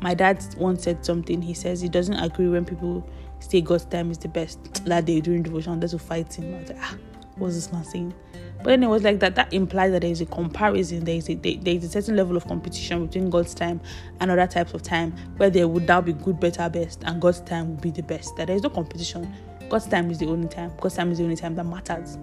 My 0.00 0.12
dad 0.12 0.44
once 0.58 0.82
said 0.82 1.04
something. 1.04 1.40
He 1.40 1.54
says 1.54 1.80
he 1.80 1.88
doesn't 1.88 2.18
agree 2.18 2.48
when 2.48 2.64
people 2.66 3.08
say 3.38 3.62
God's 3.62 3.86
time 3.86 4.10
is 4.10 4.18
the 4.18 4.28
best. 4.28 4.84
That 4.84 5.06
day 5.06 5.20
during 5.20 5.42
devotion, 5.42 5.80
that's 5.80 5.92
to 5.92 5.98
fight 5.98 6.34
him. 6.34 6.54
I 6.54 6.58
was 6.58 6.68
like, 6.68 6.78
ah, 6.80 6.96
what's 7.36 7.54
this 7.54 7.72
man 7.72 7.84
saying? 7.84 8.14
But 8.58 8.64
then 8.66 8.82
it 8.82 8.88
was 8.88 9.02
like 9.02 9.20
that. 9.20 9.34
That 9.34 9.52
implies 9.52 9.92
that 9.92 10.02
there 10.02 10.10
is 10.10 10.20
a 10.20 10.26
comparison. 10.26 11.04
There 11.04 11.16
is 11.16 11.30
a 11.30 11.34
there 11.34 11.74
is 11.74 11.84
a 11.84 11.88
certain 11.88 12.16
level 12.16 12.36
of 12.36 12.46
competition 12.46 13.06
between 13.06 13.30
God's 13.30 13.54
time 13.54 13.80
and 14.20 14.30
other 14.30 14.46
types 14.46 14.74
of 14.74 14.82
time, 14.82 15.12
where 15.38 15.50
there 15.50 15.68
would 15.68 15.86
now 15.88 16.02
be 16.02 16.12
good, 16.12 16.38
better, 16.38 16.68
best, 16.68 17.02
and 17.04 17.20
God's 17.20 17.40
time 17.40 17.70
would 17.70 17.80
be 17.80 17.90
the 17.90 18.02
best. 18.02 18.36
That 18.36 18.48
there 18.48 18.56
is 18.56 18.62
no 18.62 18.70
competition. 18.70 19.34
God's 19.70 19.86
time 19.86 20.10
is 20.10 20.18
the 20.18 20.26
only 20.26 20.48
time. 20.48 20.72
God's 20.80 20.96
time 20.96 21.10
is 21.10 21.18
the 21.18 21.24
only 21.24 21.36
time 21.36 21.54
that 21.56 21.64
matters. 21.64 22.18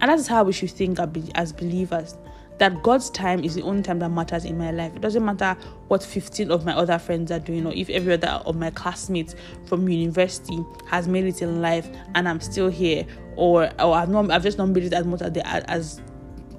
And 0.00 0.10
that 0.10 0.18
is 0.18 0.26
how 0.26 0.44
we 0.44 0.52
should 0.52 0.70
think 0.70 0.98
as 1.34 1.52
believers. 1.52 2.16
that 2.58 2.82
God's 2.82 3.10
time 3.10 3.42
is 3.44 3.54
the 3.54 3.62
only 3.62 3.82
time 3.82 4.00
that 4.00 4.10
matters 4.10 4.44
in 4.44 4.58
my 4.58 4.70
life. 4.70 4.94
It 4.94 5.00
doesn't 5.00 5.24
matter 5.24 5.56
what 5.88 6.02
15 6.02 6.50
of 6.50 6.64
my 6.64 6.74
other 6.74 6.98
friends 6.98 7.30
are 7.30 7.38
doing, 7.38 7.66
or 7.66 7.72
if 7.72 7.88
every 7.88 8.12
other 8.12 8.28
of 8.28 8.56
my 8.56 8.70
classmates 8.70 9.34
from 9.66 9.88
university 9.88 10.64
has 10.86 11.08
made 11.08 11.24
it 11.24 11.40
in 11.40 11.62
life 11.62 11.88
and 12.14 12.28
I'm 12.28 12.40
still 12.40 12.68
here, 12.68 13.06
or 13.36 13.70
or 13.78 13.94
I've 13.94 14.08
not 14.08 14.30
I've 14.30 14.42
just 14.42 14.58
not 14.58 14.68
made 14.68 14.84
it 14.84 14.92
as 14.92 15.06
much 15.06 15.22
as 15.22 15.32
they 15.32 15.40
as 15.42 16.00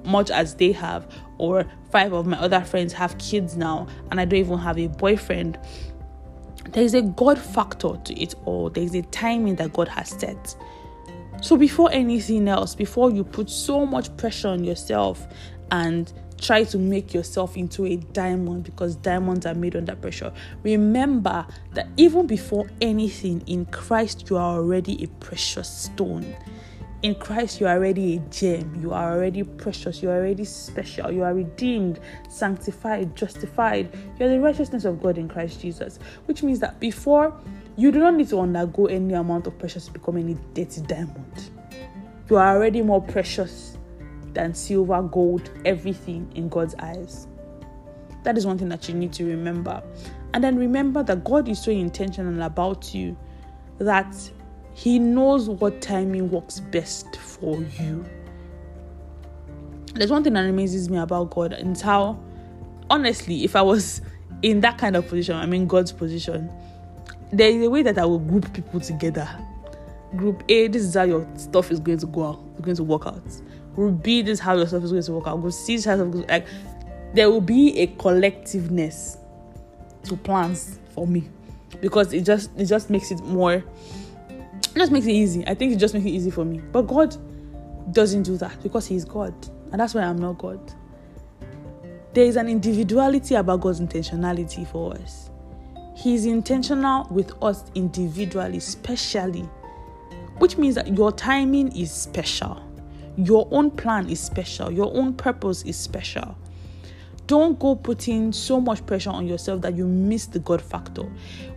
much 0.04 0.30
as 0.30 0.54
they 0.54 0.72
have, 0.72 1.06
or 1.38 1.64
five 1.90 2.12
of 2.12 2.26
my 2.26 2.38
other 2.38 2.62
friends 2.62 2.92
have 2.94 3.16
kids 3.18 3.56
now 3.56 3.86
and 4.10 4.20
I 4.20 4.24
don't 4.24 4.40
even 4.40 4.58
have 4.58 4.78
a 4.78 4.88
boyfriend. 4.88 5.58
There 6.70 6.82
is 6.82 6.94
a 6.94 7.02
God 7.02 7.38
factor 7.38 7.96
to 8.04 8.14
it 8.14 8.34
all. 8.44 8.70
There 8.70 8.84
is 8.84 8.94
a 8.94 9.02
timing 9.02 9.56
that 9.56 9.72
God 9.72 9.88
has 9.88 10.10
set. 10.10 10.56
So 11.42 11.56
before 11.56 11.90
anything 11.92 12.48
else, 12.48 12.74
before 12.74 13.10
you 13.10 13.24
put 13.24 13.48
so 13.48 13.86
much 13.86 14.14
pressure 14.16 14.48
on 14.48 14.62
yourself 14.62 15.26
and 15.70 16.12
try 16.40 16.64
to 16.64 16.78
make 16.78 17.14
yourself 17.14 17.56
into 17.56 17.86
a 17.86 17.96
diamond 17.96 18.64
because 18.64 18.96
diamonds 18.96 19.46
are 19.46 19.54
made 19.54 19.76
under 19.76 19.94
pressure. 19.94 20.32
Remember 20.62 21.46
that 21.74 21.88
even 21.96 22.26
before 22.26 22.68
anything 22.80 23.42
in 23.46 23.66
Christ, 23.66 24.28
you 24.30 24.36
are 24.36 24.56
already 24.56 25.02
a 25.04 25.06
precious 25.24 25.68
stone. 25.68 26.34
In 27.02 27.14
Christ, 27.14 27.60
you 27.60 27.66
are 27.66 27.76
already 27.76 28.16
a 28.16 28.18
gem. 28.30 28.78
You 28.78 28.92
are 28.92 29.14
already 29.14 29.42
precious. 29.42 30.02
You 30.02 30.10
are 30.10 30.16
already 30.16 30.44
special. 30.44 31.10
You 31.10 31.22
are 31.22 31.32
redeemed, 31.32 31.98
sanctified, 32.28 33.16
justified. 33.16 33.96
You 34.18 34.26
are 34.26 34.28
the 34.28 34.40
righteousness 34.40 34.84
of 34.84 35.02
God 35.02 35.16
in 35.16 35.26
Christ 35.26 35.62
Jesus. 35.62 35.98
Which 36.26 36.42
means 36.42 36.58
that 36.58 36.78
before, 36.78 37.40
you 37.80 37.90
do 37.90 37.98
not 37.98 38.14
need 38.14 38.28
to 38.28 38.38
undergo 38.38 38.86
any 38.86 39.14
amount 39.14 39.46
of 39.46 39.58
pressure 39.58 39.80
to 39.80 39.90
become 39.90 40.18
any 40.18 40.36
dirty 40.52 40.82
diamond. 40.82 41.50
You 42.28 42.36
are 42.36 42.54
already 42.54 42.82
more 42.82 43.00
precious 43.00 43.78
than 44.34 44.54
silver, 44.54 45.00
gold, 45.02 45.50
everything 45.64 46.30
in 46.34 46.50
God's 46.50 46.74
eyes. 46.74 47.26
That 48.22 48.36
is 48.36 48.46
one 48.46 48.58
thing 48.58 48.68
that 48.68 48.86
you 48.86 48.94
need 48.94 49.14
to 49.14 49.24
remember. 49.24 49.82
And 50.34 50.44
then 50.44 50.56
remember 50.56 51.02
that 51.04 51.24
God 51.24 51.48
is 51.48 51.62
so 51.62 51.70
intentional 51.70 52.42
about 52.42 52.92
you 52.94 53.16
that 53.78 54.14
He 54.74 54.98
knows 54.98 55.48
what 55.48 55.80
timing 55.80 56.30
works 56.30 56.60
best 56.60 57.16
for 57.16 57.62
you. 57.80 58.04
There's 59.94 60.10
one 60.10 60.22
thing 60.22 60.34
that 60.34 60.44
amazes 60.44 60.90
me 60.90 60.98
about 60.98 61.30
God, 61.30 61.54
and 61.54 61.80
how, 61.80 62.22
honestly, 62.90 63.42
if 63.42 63.56
I 63.56 63.62
was 63.62 64.02
in 64.42 64.60
that 64.60 64.76
kind 64.76 64.96
of 64.96 65.08
position, 65.08 65.34
I 65.34 65.46
mean, 65.46 65.66
God's 65.66 65.92
position, 65.92 66.50
there 67.32 67.50
is 67.50 67.64
a 67.64 67.70
way 67.70 67.82
that 67.82 67.98
I 67.98 68.04
will 68.04 68.18
group 68.18 68.52
people 68.52 68.80
together. 68.80 69.28
Group 70.16 70.42
A, 70.48 70.66
this 70.68 70.82
is 70.82 70.94
how 70.94 71.04
your 71.04 71.26
stuff 71.36 71.70
is 71.70 71.78
going 71.80 71.98
to 71.98 72.06
go 72.06 72.26
out, 72.26 72.62
going 72.62 72.76
to 72.76 72.84
work 72.84 73.06
out 73.06 73.22
will 73.76 73.90
be 73.90 74.22
this 74.22 74.40
how 74.40 74.56
your 74.56 74.66
stuff 74.66 74.82
is 74.82 74.90
going 74.90 75.02
to 75.02 75.12
work 75.12 75.26
out. 75.26 75.40
Group 75.40 75.44
Go 75.44 75.50
see 75.50 75.80
how 75.80 75.96
like 75.96 76.46
there 77.14 77.30
will 77.30 77.40
be 77.40 77.78
a 77.80 77.86
collectiveness 77.88 79.18
to 80.04 80.16
plans 80.16 80.78
for 80.94 81.06
me 81.06 81.28
because 81.80 82.12
it 82.12 82.22
just 82.22 82.50
it 82.56 82.66
just 82.66 82.90
makes 82.90 83.10
it 83.10 83.20
more 83.20 83.54
it 83.54 84.76
just 84.76 84.92
makes 84.92 85.06
it 85.06 85.12
easy. 85.12 85.46
I 85.46 85.54
think 85.54 85.72
it 85.72 85.76
just 85.76 85.94
makes 85.94 86.06
it 86.06 86.10
easy 86.10 86.30
for 86.30 86.44
me. 86.44 86.60
But 86.72 86.82
God 86.82 87.16
doesn't 87.92 88.22
do 88.22 88.36
that 88.36 88.62
because 88.62 88.86
He's 88.86 89.04
God. 89.04 89.34
And 89.72 89.80
that's 89.80 89.94
why 89.94 90.02
I'm 90.02 90.18
not 90.18 90.38
God. 90.38 90.60
There 92.12 92.24
is 92.24 92.36
an 92.36 92.48
individuality 92.48 93.34
about 93.36 93.60
God's 93.60 93.80
intentionality 93.80 94.66
for 94.66 94.94
us. 94.94 95.30
He's 96.00 96.24
intentional 96.24 97.06
with 97.10 97.30
us 97.42 97.64
individually, 97.74 98.58
specially, 98.60 99.46
which 100.38 100.56
means 100.56 100.76
that 100.76 100.96
your 100.96 101.12
timing 101.12 101.76
is 101.76 101.92
special. 101.92 102.62
Your 103.18 103.46
own 103.50 103.70
plan 103.70 104.08
is 104.08 104.18
special, 104.18 104.70
your 104.70 104.96
own 104.96 105.12
purpose 105.12 105.62
is 105.62 105.76
special. 105.76 106.38
Don't 107.26 107.58
go 107.58 107.76
putting 107.76 108.32
so 108.32 108.62
much 108.62 108.84
pressure 108.86 109.10
on 109.10 109.26
yourself 109.26 109.60
that 109.60 109.76
you 109.76 109.86
miss 109.86 110.24
the 110.24 110.38
God 110.38 110.62
factor. 110.62 111.02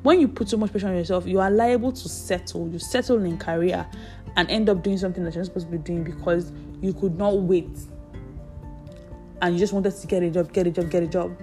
When 0.02 0.20
you 0.20 0.28
put 0.28 0.50
so 0.50 0.58
much 0.58 0.72
pressure 0.72 0.90
on 0.90 0.96
yourself, 0.96 1.26
you 1.26 1.40
are 1.40 1.50
liable 1.50 1.94
to 1.94 2.10
settle. 2.10 2.68
You 2.68 2.80
settle 2.80 3.24
in 3.24 3.38
career 3.38 3.88
and 4.36 4.52
end 4.52 4.68
up 4.68 4.84
doing 4.84 4.98
something 4.98 5.24
that 5.24 5.36
you're 5.36 5.44
not 5.44 5.48
supposed 5.48 5.68
to 5.68 5.72
be 5.72 5.78
doing 5.78 6.04
because 6.04 6.52
you 6.82 6.94
could 6.94 7.18
not 7.18 7.38
wait 7.38 7.70
and 9.42 9.56
you 9.56 9.60
just 9.60 9.74
wanted 9.74 9.96
to 9.96 10.08
get 10.08 10.22
a 10.22 10.30
job, 10.30 10.52
get 10.52 10.68
a 10.68 10.72
job, 10.72 10.90
get 10.90 11.04
a 11.04 11.08
job. 11.08 11.34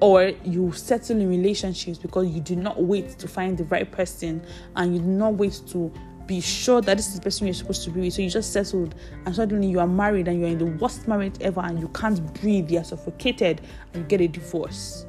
Or 0.00 0.30
you 0.44 0.72
settle 0.72 1.20
in 1.20 1.28
relationships 1.28 1.98
because 1.98 2.28
you 2.28 2.40
did 2.40 2.58
not 2.58 2.82
wait 2.82 3.18
to 3.18 3.26
find 3.26 3.58
the 3.58 3.64
right 3.64 3.90
person 3.90 4.44
and 4.76 4.94
you 4.94 5.00
did 5.00 5.08
not 5.08 5.34
wait 5.34 5.60
to 5.68 5.92
be 6.26 6.40
sure 6.40 6.80
that 6.82 6.96
this 6.96 7.08
is 7.08 7.14
the 7.14 7.20
person 7.22 7.46
you're 7.46 7.54
supposed 7.54 7.82
to 7.84 7.90
be 7.90 8.02
with. 8.02 8.12
So 8.12 8.22
you 8.22 8.30
just 8.30 8.52
settled, 8.52 8.94
and 9.24 9.34
suddenly 9.34 9.66
you 9.66 9.80
are 9.80 9.86
married 9.86 10.28
and 10.28 10.38
you're 10.38 10.50
in 10.50 10.58
the 10.58 10.66
worst 10.66 11.08
marriage 11.08 11.34
ever, 11.40 11.60
and 11.60 11.80
you 11.80 11.88
can't 11.88 12.22
breathe, 12.40 12.70
you're 12.70 12.84
suffocated, 12.84 13.62
and 13.92 14.02
you 14.02 14.08
get 14.08 14.20
a 14.20 14.28
divorce. 14.28 15.06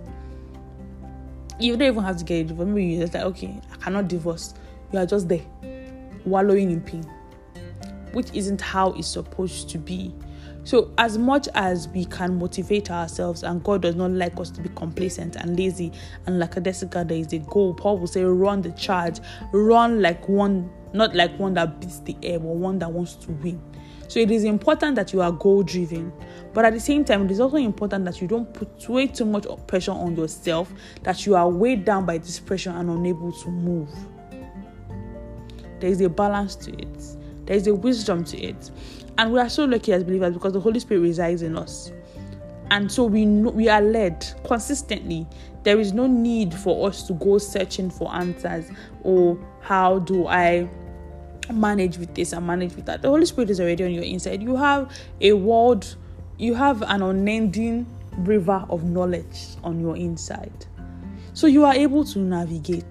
You 1.60 1.75
don't 1.75 1.89
even 1.89 2.04
have 2.04 2.17
to 2.17 2.23
get 2.23 2.36
a 2.36 2.43
divorce. 2.45 2.69
Maybe 2.69 2.86
you're 2.86 3.02
just 3.02 3.13
like, 3.13 3.23
okay, 3.23 3.60
I 3.69 3.75
cannot 3.75 4.08
divorce. 4.08 4.54
You 4.93 4.99
are 4.99 5.06
just 5.06 5.28
there, 5.28 5.45
wallowing 6.23 6.71
in 6.71 6.80
pain, 6.80 7.04
which 8.13 8.34
isn't 8.34 8.62
how 8.62 8.93
it's 8.93 9.10
supposed 9.10 9.69
to 9.71 9.78
be. 9.78 10.15
So, 10.69 10.93
as 10.99 11.17
much 11.17 11.47
as 11.55 11.88
we 11.88 12.05
can 12.05 12.38
motivate 12.38 12.91
ourselves, 12.91 13.41
and 13.41 13.63
God 13.63 13.82
does 13.82 13.95
not 13.95 14.12
like 14.12 14.39
us 14.39 14.51
to 14.51 14.62
be 14.62 14.69
complacent 14.75 15.36
and 15.36 15.58
lazy 15.58 15.91
and 16.27 16.38
like 16.38 16.58
a 16.58 16.60
lackadaisical, 16.60 17.05
there 17.05 17.17
is 17.17 17.34
a 17.34 17.39
goal. 17.39 17.73
Paul 17.73 17.97
will 17.97 18.05
say, 18.05 18.23
run 18.23 18.62
the 18.62 18.71
charge, 18.73 19.19
run 19.51 19.99
like 19.99 20.29
one, 20.29 20.69
not 20.93 21.15
like 21.15 21.36
one 21.39 21.55
that 21.55 21.82
beats 21.82 22.01
the 22.01 22.15
air, 22.21 22.38
but 22.38 22.49
one 22.49 22.77
that 22.77 22.91
wants 22.91 23.15
to 23.15 23.32
win. 23.32 23.60
So, 24.10 24.19
it 24.19 24.29
is 24.29 24.43
important 24.43 24.95
that 24.97 25.12
you 25.12 25.21
are 25.21 25.32
goal 25.32 25.63
driven, 25.63 26.13
but 26.53 26.65
at 26.65 26.73
the 26.73 26.79
same 26.79 27.03
time, 27.03 27.25
it 27.25 27.32
is 27.32 27.39
also 27.39 27.58
important 27.58 28.05
that 28.05 28.21
you 28.21 28.27
don't 28.27 28.53
put 28.53 28.88
way 28.88 29.08
too 29.08 29.25
much 29.25 29.47
pressure 29.65 29.93
on 29.93 30.15
yourself, 30.15 30.71
that 31.01 31.25
you 31.25 31.34
are 31.34 31.49
weighed 31.49 31.84
down 31.84 32.05
by 32.05 32.19
this 32.19 32.39
pressure 32.39 32.69
and 32.69 32.91
unable 32.91 33.32
to 33.32 33.49
move. 33.49 33.89
There 35.79 35.89
is 35.89 35.99
a 36.01 36.10
balance 36.10 36.55
to 36.58 36.79
it, 36.79 37.15
there 37.47 37.55
is 37.55 37.65
a 37.65 37.73
wisdom 37.73 38.23
to 38.25 38.38
it. 38.38 38.69
And 39.19 39.34
we 39.34 39.39
are 39.39 39.49
so 39.49 39.65
lucky 39.65 39.91
as 39.91 40.05
believers 40.05 40.34
because 40.34 40.53
the 40.53 40.62
Holy 40.62 40.79
Spirit 40.79 41.01
resides 41.01 41.41
in 41.41 41.58
us. 41.58 41.91
And 42.71 42.89
so 42.89 43.03
we 43.03 43.25
know, 43.25 43.49
we 43.49 43.67
are 43.67 43.82
led 43.82 44.25
consistently. 44.45 45.27
There 45.63 45.77
is 45.77 45.91
no 45.91 46.08
need 46.08 46.53
for 46.53 46.88
us 46.88 47.03
to 47.08 47.13
go 47.15 47.38
searching 47.38 47.89
for 47.89 48.10
answers 48.15 48.71
or 49.03 49.38
how 49.60 49.99
do 49.99 50.25
I 50.25 50.69
manage 51.51 51.97
with 51.97 52.15
this 52.15 52.32
and 52.32 52.47
manage 52.47 52.77
with 52.77 52.86
that. 52.86 53.01
The 53.01 53.10
Holy 53.10 53.25
Spirit 53.25 53.49
is 53.49 53.60
already 53.60 53.84
on 53.84 53.91
your 53.91 54.05
inside. 54.05 54.41
You 54.41 54.55
have 54.55 54.89
a 55.19 55.34
world, 55.34 55.97
you 56.38 56.53
have 56.53 56.82
an 56.84 57.01
unending 57.01 57.88
river 58.19 58.65
of 58.69 58.86
knowledge 58.86 59.58
on 59.65 59.82
your 59.82 59.97
inside. 59.97 60.65
So 61.34 61.45
you 61.45 61.65
are 61.65 61.73
able 61.73 62.05
to 62.05 62.19
navigate 62.19 62.86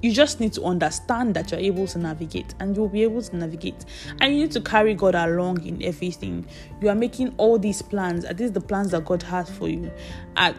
you 0.00 0.12
just 0.12 0.38
need 0.38 0.52
to 0.52 0.62
understand 0.62 1.34
that 1.34 1.50
you're 1.50 1.60
able 1.60 1.86
to 1.88 1.98
navigate 1.98 2.54
and 2.60 2.76
you'll 2.76 2.88
be 2.88 3.02
able 3.02 3.20
to 3.20 3.36
navigate. 3.36 3.84
And 4.20 4.32
you 4.32 4.42
need 4.42 4.52
to 4.52 4.60
carry 4.60 4.94
god 4.94 5.14
along 5.14 5.64
in 5.66 5.82
everything. 5.82 6.46
You 6.80 6.88
are 6.88 6.94
making 6.94 7.34
all 7.36 7.58
these 7.58 7.82
plans. 7.82 8.24
Are 8.24 8.32
these 8.32 8.52
the 8.52 8.60
plans 8.60 8.92
that 8.92 9.04
god 9.04 9.22
has 9.24 9.50
for 9.50 9.68
you? 9.68 9.90
Are, 10.36 10.54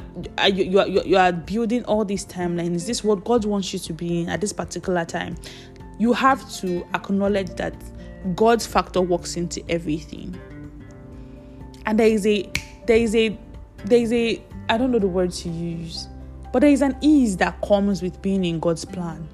you, 0.50 0.66
you, 0.66 0.80
are, 0.80 0.88
you 0.88 1.18
are 1.18 1.32
building 1.32 1.86
all 1.86 2.04
these 2.04 2.26
timelines. 2.26 2.76
Is 2.76 2.88
this 2.88 3.04
what 3.04 3.24
god 3.24 3.46
wants 3.46 3.72
you 3.72 3.80
to 3.80 3.94
be 3.94 4.22
in 4.22 4.30
at 4.30 4.42
this 4.42 4.52
particular 4.52 5.06
time? 5.06 5.38
You 6.00 6.12
have 6.14 6.50
to 6.56 6.86
acknowledge 6.94 7.50
that 7.56 7.76
god's 8.36 8.66
factor 8.68 9.02
works 9.02 9.38
into 9.38 9.64
everything. 9.70 10.38
And 11.86 11.98
there 11.98 12.08
is 12.08 12.28
a 12.28 12.52
there 12.86 12.98
is 12.98 13.16
a 13.16 13.38
there 13.86 14.00
is 14.00 14.12
a 14.12 14.44
i 14.68 14.78
don't 14.78 14.92
know 14.92 15.00
the 15.00 15.08
word 15.08 15.32
to 15.32 15.50
use 15.50 16.08
but 16.52 16.60
there 16.60 16.70
is 16.70 16.82
an 16.82 16.96
ease 17.02 17.38
that 17.38 17.62
comes 17.62 18.02
with 18.02 18.22
being 18.22 18.46
in 18.46 18.60
God's 18.60 18.86
plan. 18.86 19.28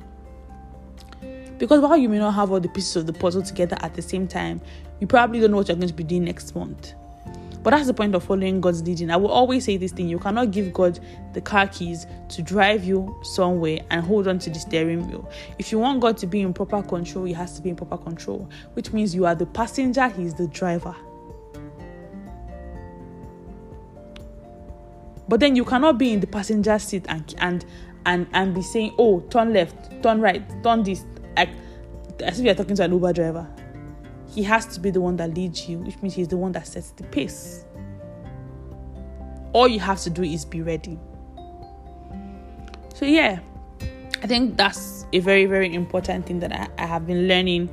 Because 1.57 1.79
while 1.79 1.95
you 1.95 2.09
may 2.09 2.19
not 2.19 2.33
have 2.33 2.51
all 2.51 2.59
the 2.59 2.69
pieces 2.69 2.97
of 2.97 3.05
the 3.05 3.13
puzzle 3.13 3.41
together 3.41 3.77
at 3.81 3.93
the 3.93 4.01
same 4.01 4.27
time, 4.27 4.59
you 4.99 5.07
probably 5.07 5.39
don't 5.39 5.51
know 5.51 5.57
what 5.57 5.67
you're 5.67 5.77
going 5.77 5.87
to 5.87 5.93
be 5.93 6.03
doing 6.03 6.25
next 6.25 6.53
month. 6.55 6.93
But 7.63 7.71
that's 7.71 7.87
the 7.87 7.95
point 7.95 8.13
of 8.13 8.23
following 8.23 8.61
God's 8.61 8.83
leading. 8.83 9.09
I 9.09 9.17
will 9.17 9.31
always 9.31 9.65
say 9.65 9.75
this 9.75 9.91
thing 9.91 10.07
you 10.07 10.19
cannot 10.19 10.51
give 10.51 10.71
God 10.71 10.99
the 11.33 11.41
car 11.41 11.65
keys 11.65 12.05
to 12.29 12.43
drive 12.43 12.83
you 12.83 13.19
somewhere 13.23 13.79
and 13.89 14.05
hold 14.05 14.27
on 14.27 14.37
to 14.37 14.51
the 14.51 14.59
steering 14.59 15.07
wheel. 15.07 15.27
If 15.57 15.71
you 15.71 15.79
want 15.79 15.99
God 15.99 16.15
to 16.17 16.27
be 16.27 16.41
in 16.41 16.53
proper 16.53 16.83
control, 16.83 17.25
He 17.25 17.33
has 17.33 17.55
to 17.55 17.63
be 17.63 17.69
in 17.69 17.75
proper 17.75 17.97
control, 17.97 18.47
which 18.73 18.93
means 18.93 19.15
you 19.15 19.25
are 19.25 19.33
the 19.33 19.47
passenger, 19.47 20.09
He's 20.09 20.35
the 20.35 20.47
driver. 20.47 20.95
But 25.27 25.39
then 25.39 25.55
you 25.55 25.65
cannot 25.65 25.97
be 25.97 26.13
in 26.13 26.19
the 26.19 26.27
passenger 26.27 26.77
seat 26.79 27.05
and 27.09 27.33
and 27.39 27.65
and 28.05 28.27
and 28.33 28.53
be 28.53 28.61
saying, 28.61 28.93
"Oh, 28.97 29.21
turn 29.21 29.53
left, 29.53 30.03
turn 30.03 30.21
right, 30.21 30.43
turn 30.63 30.83
this," 30.83 31.03
like 31.35 31.49
as 32.23 32.39
if 32.39 32.45
you're 32.45 32.55
talking 32.55 32.75
to 32.75 32.83
an 32.83 32.91
Uber 32.91 33.13
driver. 33.13 33.47
He 34.27 34.43
has 34.43 34.65
to 34.67 34.79
be 34.79 34.91
the 34.91 35.01
one 35.01 35.15
that 35.17 35.33
leads 35.33 35.67
you, 35.67 35.79
which 35.79 36.01
means 36.01 36.13
he's 36.13 36.27
the 36.27 36.37
one 36.37 36.51
that 36.53 36.67
sets 36.67 36.91
the 36.91 37.03
pace. 37.05 37.65
All 39.53 39.67
you 39.67 39.79
have 39.79 40.01
to 40.01 40.09
do 40.09 40.23
is 40.23 40.45
be 40.45 40.61
ready. 40.61 40.99
So 42.93 43.05
yeah, 43.05 43.39
I 44.21 44.27
think 44.27 44.57
that's 44.57 45.05
a 45.13 45.19
very 45.19 45.45
very 45.45 45.73
important 45.73 46.25
thing 46.25 46.39
that 46.39 46.51
I, 46.51 46.67
I 46.77 46.85
have 46.85 47.07
been 47.07 47.27
learning 47.27 47.69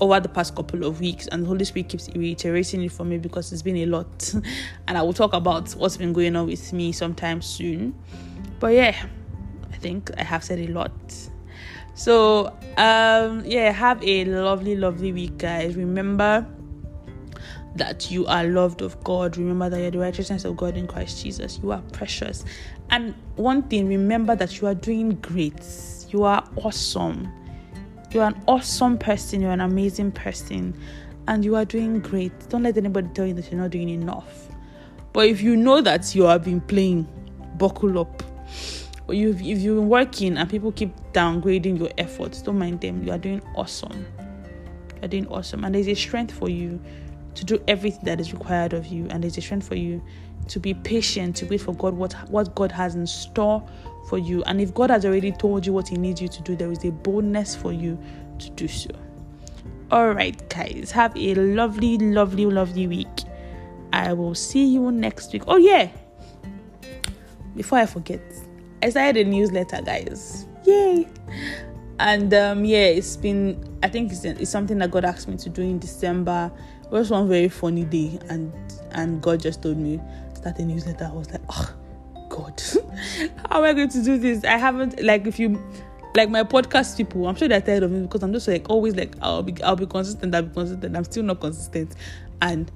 over 0.00 0.20
the 0.20 0.28
past 0.28 0.54
couple 0.54 0.84
of 0.84 1.00
weeks, 1.00 1.26
and 1.28 1.42
the 1.42 1.46
Holy 1.46 1.64
Spirit 1.64 1.88
keeps 1.88 2.08
reiterating 2.14 2.82
it 2.82 2.92
for 2.92 3.04
me 3.04 3.18
because 3.18 3.52
it's 3.52 3.62
been 3.62 3.76
a 3.76 3.86
lot. 3.86 4.34
and 4.88 4.98
I 4.98 5.02
will 5.02 5.12
talk 5.12 5.32
about 5.32 5.70
what's 5.72 5.96
been 5.96 6.12
going 6.12 6.36
on 6.36 6.46
with 6.46 6.72
me 6.72 6.92
sometime 6.92 7.42
soon. 7.42 7.94
But 8.58 8.74
yeah, 8.74 9.06
I 9.72 9.76
think 9.76 10.10
I 10.16 10.22
have 10.22 10.44
said 10.44 10.58
a 10.58 10.68
lot. 10.68 10.92
So, 11.94 12.46
um, 12.76 13.44
yeah, 13.44 13.72
have 13.72 14.02
a 14.02 14.24
lovely, 14.24 14.76
lovely 14.76 15.12
week, 15.12 15.38
guys. 15.38 15.76
Remember 15.76 16.46
that 17.76 18.10
you 18.10 18.26
are 18.26 18.44
loved 18.44 18.82
of 18.82 19.02
God. 19.04 19.36
Remember 19.36 19.68
that 19.68 19.80
you're 19.80 19.90
the 19.90 19.98
righteousness 19.98 20.44
of 20.44 20.56
God 20.56 20.76
in 20.76 20.86
Christ 20.86 21.22
Jesus. 21.22 21.60
You 21.62 21.72
are 21.72 21.82
precious. 21.92 22.44
And 22.90 23.14
one 23.36 23.62
thing, 23.64 23.86
remember 23.86 24.34
that 24.36 24.60
you 24.60 24.66
are 24.66 24.74
doing 24.74 25.12
great. 25.16 25.62
You 26.08 26.24
are 26.24 26.46
awesome. 26.56 27.30
You're 28.10 28.24
an 28.24 28.42
awesome 28.48 28.98
person. 28.98 29.40
You're 29.40 29.52
an 29.52 29.60
amazing 29.60 30.12
person. 30.12 30.78
And 31.28 31.44
you 31.44 31.54
are 31.54 31.64
doing 31.64 32.00
great. 32.00 32.32
Don't 32.48 32.64
let 32.64 32.76
anybody 32.76 33.08
tell 33.14 33.26
you 33.26 33.34
that 33.34 33.50
you're 33.50 33.60
not 33.60 33.70
doing 33.70 33.88
enough. 33.88 34.48
But 35.12 35.28
if 35.28 35.40
you 35.40 35.56
know 35.56 35.80
that 35.80 36.14
you 36.14 36.24
have 36.24 36.44
been 36.44 36.60
playing, 36.60 37.06
buckle 37.56 37.98
up. 38.00 38.22
But 39.06 39.16
you 39.16 39.30
if 39.30 39.40
you've 39.40 39.76
been 39.76 39.88
working 39.88 40.36
and 40.38 40.48
people 40.48 40.72
keep 40.72 40.94
downgrading 41.12 41.78
your 41.78 41.90
efforts, 41.98 42.42
don't 42.42 42.58
mind 42.58 42.80
them. 42.80 43.04
You 43.04 43.12
are 43.12 43.18
doing 43.18 43.42
awesome. 43.54 44.06
You're 45.00 45.08
doing 45.08 45.26
awesome. 45.28 45.64
And 45.64 45.74
there's 45.74 45.88
a 45.88 45.94
strength 45.94 46.32
for 46.32 46.48
you 46.48 46.80
to 47.34 47.44
do 47.44 47.62
everything 47.68 48.04
that 48.04 48.20
is 48.20 48.32
required 48.32 48.72
of 48.72 48.86
you. 48.86 49.06
And 49.10 49.22
there's 49.22 49.38
a 49.38 49.40
strength 49.40 49.68
for 49.68 49.76
you 49.76 50.02
to 50.50 50.58
be 50.60 50.74
patient, 50.74 51.36
to 51.36 51.46
wait 51.46 51.60
for 51.60 51.74
God, 51.74 51.94
what, 51.94 52.12
what 52.28 52.54
God 52.54 52.72
has 52.72 52.96
in 52.96 53.06
store 53.06 53.66
for 54.08 54.18
you. 54.18 54.42
And 54.44 54.60
if 54.60 54.74
God 54.74 54.90
has 54.90 55.04
already 55.04 55.30
told 55.32 55.64
you 55.64 55.72
what 55.72 55.88
He 55.88 55.96
needs 55.96 56.20
you 56.20 56.28
to 56.28 56.42
do, 56.42 56.56
there 56.56 56.70
is 56.70 56.84
a 56.84 56.90
boldness 56.90 57.54
for 57.54 57.72
you 57.72 57.98
to 58.40 58.50
do 58.50 58.66
so. 58.66 58.90
All 59.90 60.12
right, 60.12 60.36
guys, 60.48 60.90
have 60.90 61.16
a 61.16 61.34
lovely, 61.34 61.98
lovely, 61.98 62.46
lovely 62.46 62.86
week. 62.86 63.08
I 63.92 64.12
will 64.12 64.34
see 64.34 64.66
you 64.66 64.90
next 64.92 65.32
week. 65.32 65.42
Oh, 65.46 65.56
yeah, 65.56 65.88
before 67.56 67.78
I 67.78 67.86
forget, 67.86 68.20
I 68.82 68.90
started 68.90 69.26
a 69.26 69.30
newsletter, 69.30 69.82
guys. 69.82 70.46
Yay! 70.64 71.08
And 71.98 72.32
um, 72.32 72.64
yeah, 72.64 72.86
it's 72.86 73.16
been, 73.16 73.78
I 73.82 73.88
think 73.88 74.10
it's, 74.10 74.24
it's 74.24 74.50
something 74.50 74.78
that 74.78 74.90
God 74.90 75.04
asked 75.04 75.28
me 75.28 75.36
to 75.38 75.48
do 75.48 75.62
in 75.62 75.78
December. 75.78 76.50
It 76.84 76.90
was 76.90 77.10
one 77.10 77.28
very 77.28 77.48
funny 77.48 77.84
day, 77.84 78.18
and 78.28 78.52
and 78.92 79.22
God 79.22 79.40
just 79.40 79.62
told 79.62 79.76
me 79.76 80.00
start 80.40 80.58
a 80.58 80.64
newsletter. 80.64 81.04
I 81.04 81.12
was 81.12 81.30
like, 81.30 81.42
oh 81.50 81.74
God, 82.28 82.60
how 83.50 83.58
am 83.58 83.64
I 83.64 83.72
going 83.72 83.88
to 83.90 84.02
do 84.02 84.18
this? 84.18 84.44
I 84.44 84.56
haven't 84.56 85.02
like 85.02 85.26
if 85.26 85.38
you 85.38 85.62
like 86.16 86.30
my 86.30 86.42
podcast 86.42 86.96
people, 86.96 87.26
I'm 87.26 87.36
sure 87.36 87.48
they're 87.48 87.60
tired 87.60 87.82
of 87.82 87.90
me 87.90 88.02
because 88.02 88.22
I'm 88.22 88.32
just 88.32 88.48
like 88.48 88.68
always 88.68 88.96
like 88.96 89.14
I'll 89.20 89.42
be 89.42 89.62
I'll 89.62 89.76
be 89.76 89.86
consistent, 89.86 90.34
I'll 90.34 90.42
be 90.42 90.54
consistent. 90.54 90.96
I'm 90.96 91.04
still 91.04 91.22
not 91.22 91.40
consistent. 91.40 91.94
And 92.40 92.70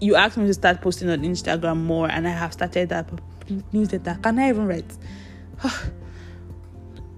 you 0.00 0.14
asked 0.14 0.36
me 0.36 0.46
to 0.46 0.54
start 0.54 0.80
posting 0.80 1.10
on 1.10 1.22
Instagram 1.22 1.78
more 1.82 2.10
and 2.10 2.28
I 2.28 2.30
have 2.30 2.52
started 2.52 2.90
that 2.90 3.10
newsletter. 3.72 4.18
Can 4.22 4.38
I 4.38 4.50
even 4.50 4.66
write? 4.66 4.96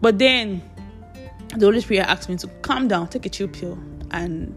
but 0.01 0.19
then 0.19 0.63
the 1.57 1.67
Holy 1.67 1.81
Spirit 1.81 2.09
asked 2.09 2.29
me 2.29 2.37
to 2.37 2.47
calm 2.63 2.89
down, 2.89 3.09
take 3.09 3.27
a 3.27 3.29
chill 3.29 3.49
pill, 3.49 3.79
and 4.13 4.55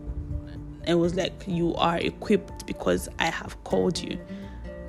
it 0.88 0.94
was 0.94 1.16
like 1.16 1.34
you 1.48 1.74
are 1.76 1.98
equipped 1.98 2.68
because 2.68 3.10
I 3.20 3.26
have 3.26 3.62
called 3.64 4.00
you 4.00 4.20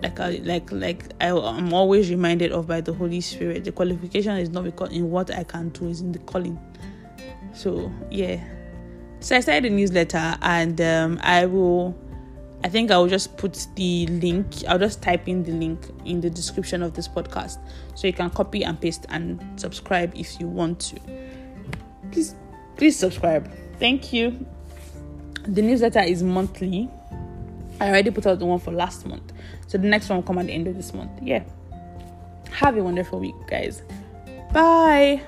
like 0.04 0.20
I, 0.20 0.40
like 0.42 0.70
like 0.70 1.04
I, 1.20 1.28
am 1.28 1.72
always 1.72 2.10
reminded 2.10 2.52
of 2.52 2.66
by 2.66 2.82
the 2.82 2.92
Holy 2.92 3.22
Spirit. 3.22 3.64
The 3.64 3.72
qualification 3.72 4.36
is 4.36 4.50
not 4.50 4.64
because 4.64 4.92
in 4.92 5.10
what 5.10 5.30
I 5.30 5.44
can 5.44 5.70
do, 5.70 5.88
is 5.88 6.02
in 6.02 6.12
the 6.12 6.18
calling. 6.20 6.60
So 7.54 7.90
yeah. 8.10 8.44
So 9.20 9.36
I 9.36 9.40
started 9.40 9.72
a 9.72 9.74
newsletter, 9.74 10.36
and 10.42 10.78
um, 10.80 11.18
I 11.22 11.46
will. 11.46 11.96
I 12.62 12.68
think 12.68 12.90
I 12.90 12.98
will 12.98 13.08
just 13.08 13.36
put 13.38 13.66
the 13.76 14.06
link. 14.06 14.46
I'll 14.68 14.78
just 14.78 15.02
type 15.02 15.26
in 15.26 15.42
the 15.42 15.52
link 15.52 15.86
in 16.04 16.20
the 16.20 16.28
description 16.28 16.82
of 16.82 16.92
this 16.92 17.08
podcast, 17.08 17.58
so 17.94 18.06
you 18.06 18.12
can 18.12 18.28
copy 18.28 18.62
and 18.62 18.78
paste 18.78 19.06
and 19.08 19.40
subscribe 19.58 20.12
if 20.14 20.38
you 20.38 20.48
want 20.48 20.80
to. 20.80 21.00
Please, 22.12 22.34
please 22.76 22.98
subscribe. 22.98 23.50
Thank 23.78 24.12
you. 24.12 24.46
The 25.46 25.62
newsletter 25.62 26.00
is 26.00 26.22
monthly. 26.22 26.90
I 27.80 27.88
already 27.88 28.10
put 28.10 28.26
out 28.26 28.38
the 28.38 28.46
one 28.46 28.58
for 28.58 28.70
last 28.70 29.06
month. 29.06 29.32
So 29.66 29.78
the 29.78 29.88
next 29.88 30.08
one 30.08 30.18
will 30.18 30.22
come 30.22 30.38
at 30.38 30.46
the 30.46 30.52
end 30.52 30.66
of 30.68 30.76
this 30.76 30.94
month. 30.94 31.10
Yeah. 31.22 31.42
Have 32.50 32.76
a 32.76 32.82
wonderful 32.82 33.18
week, 33.18 33.34
guys. 33.48 33.82
Bye. 34.52 35.22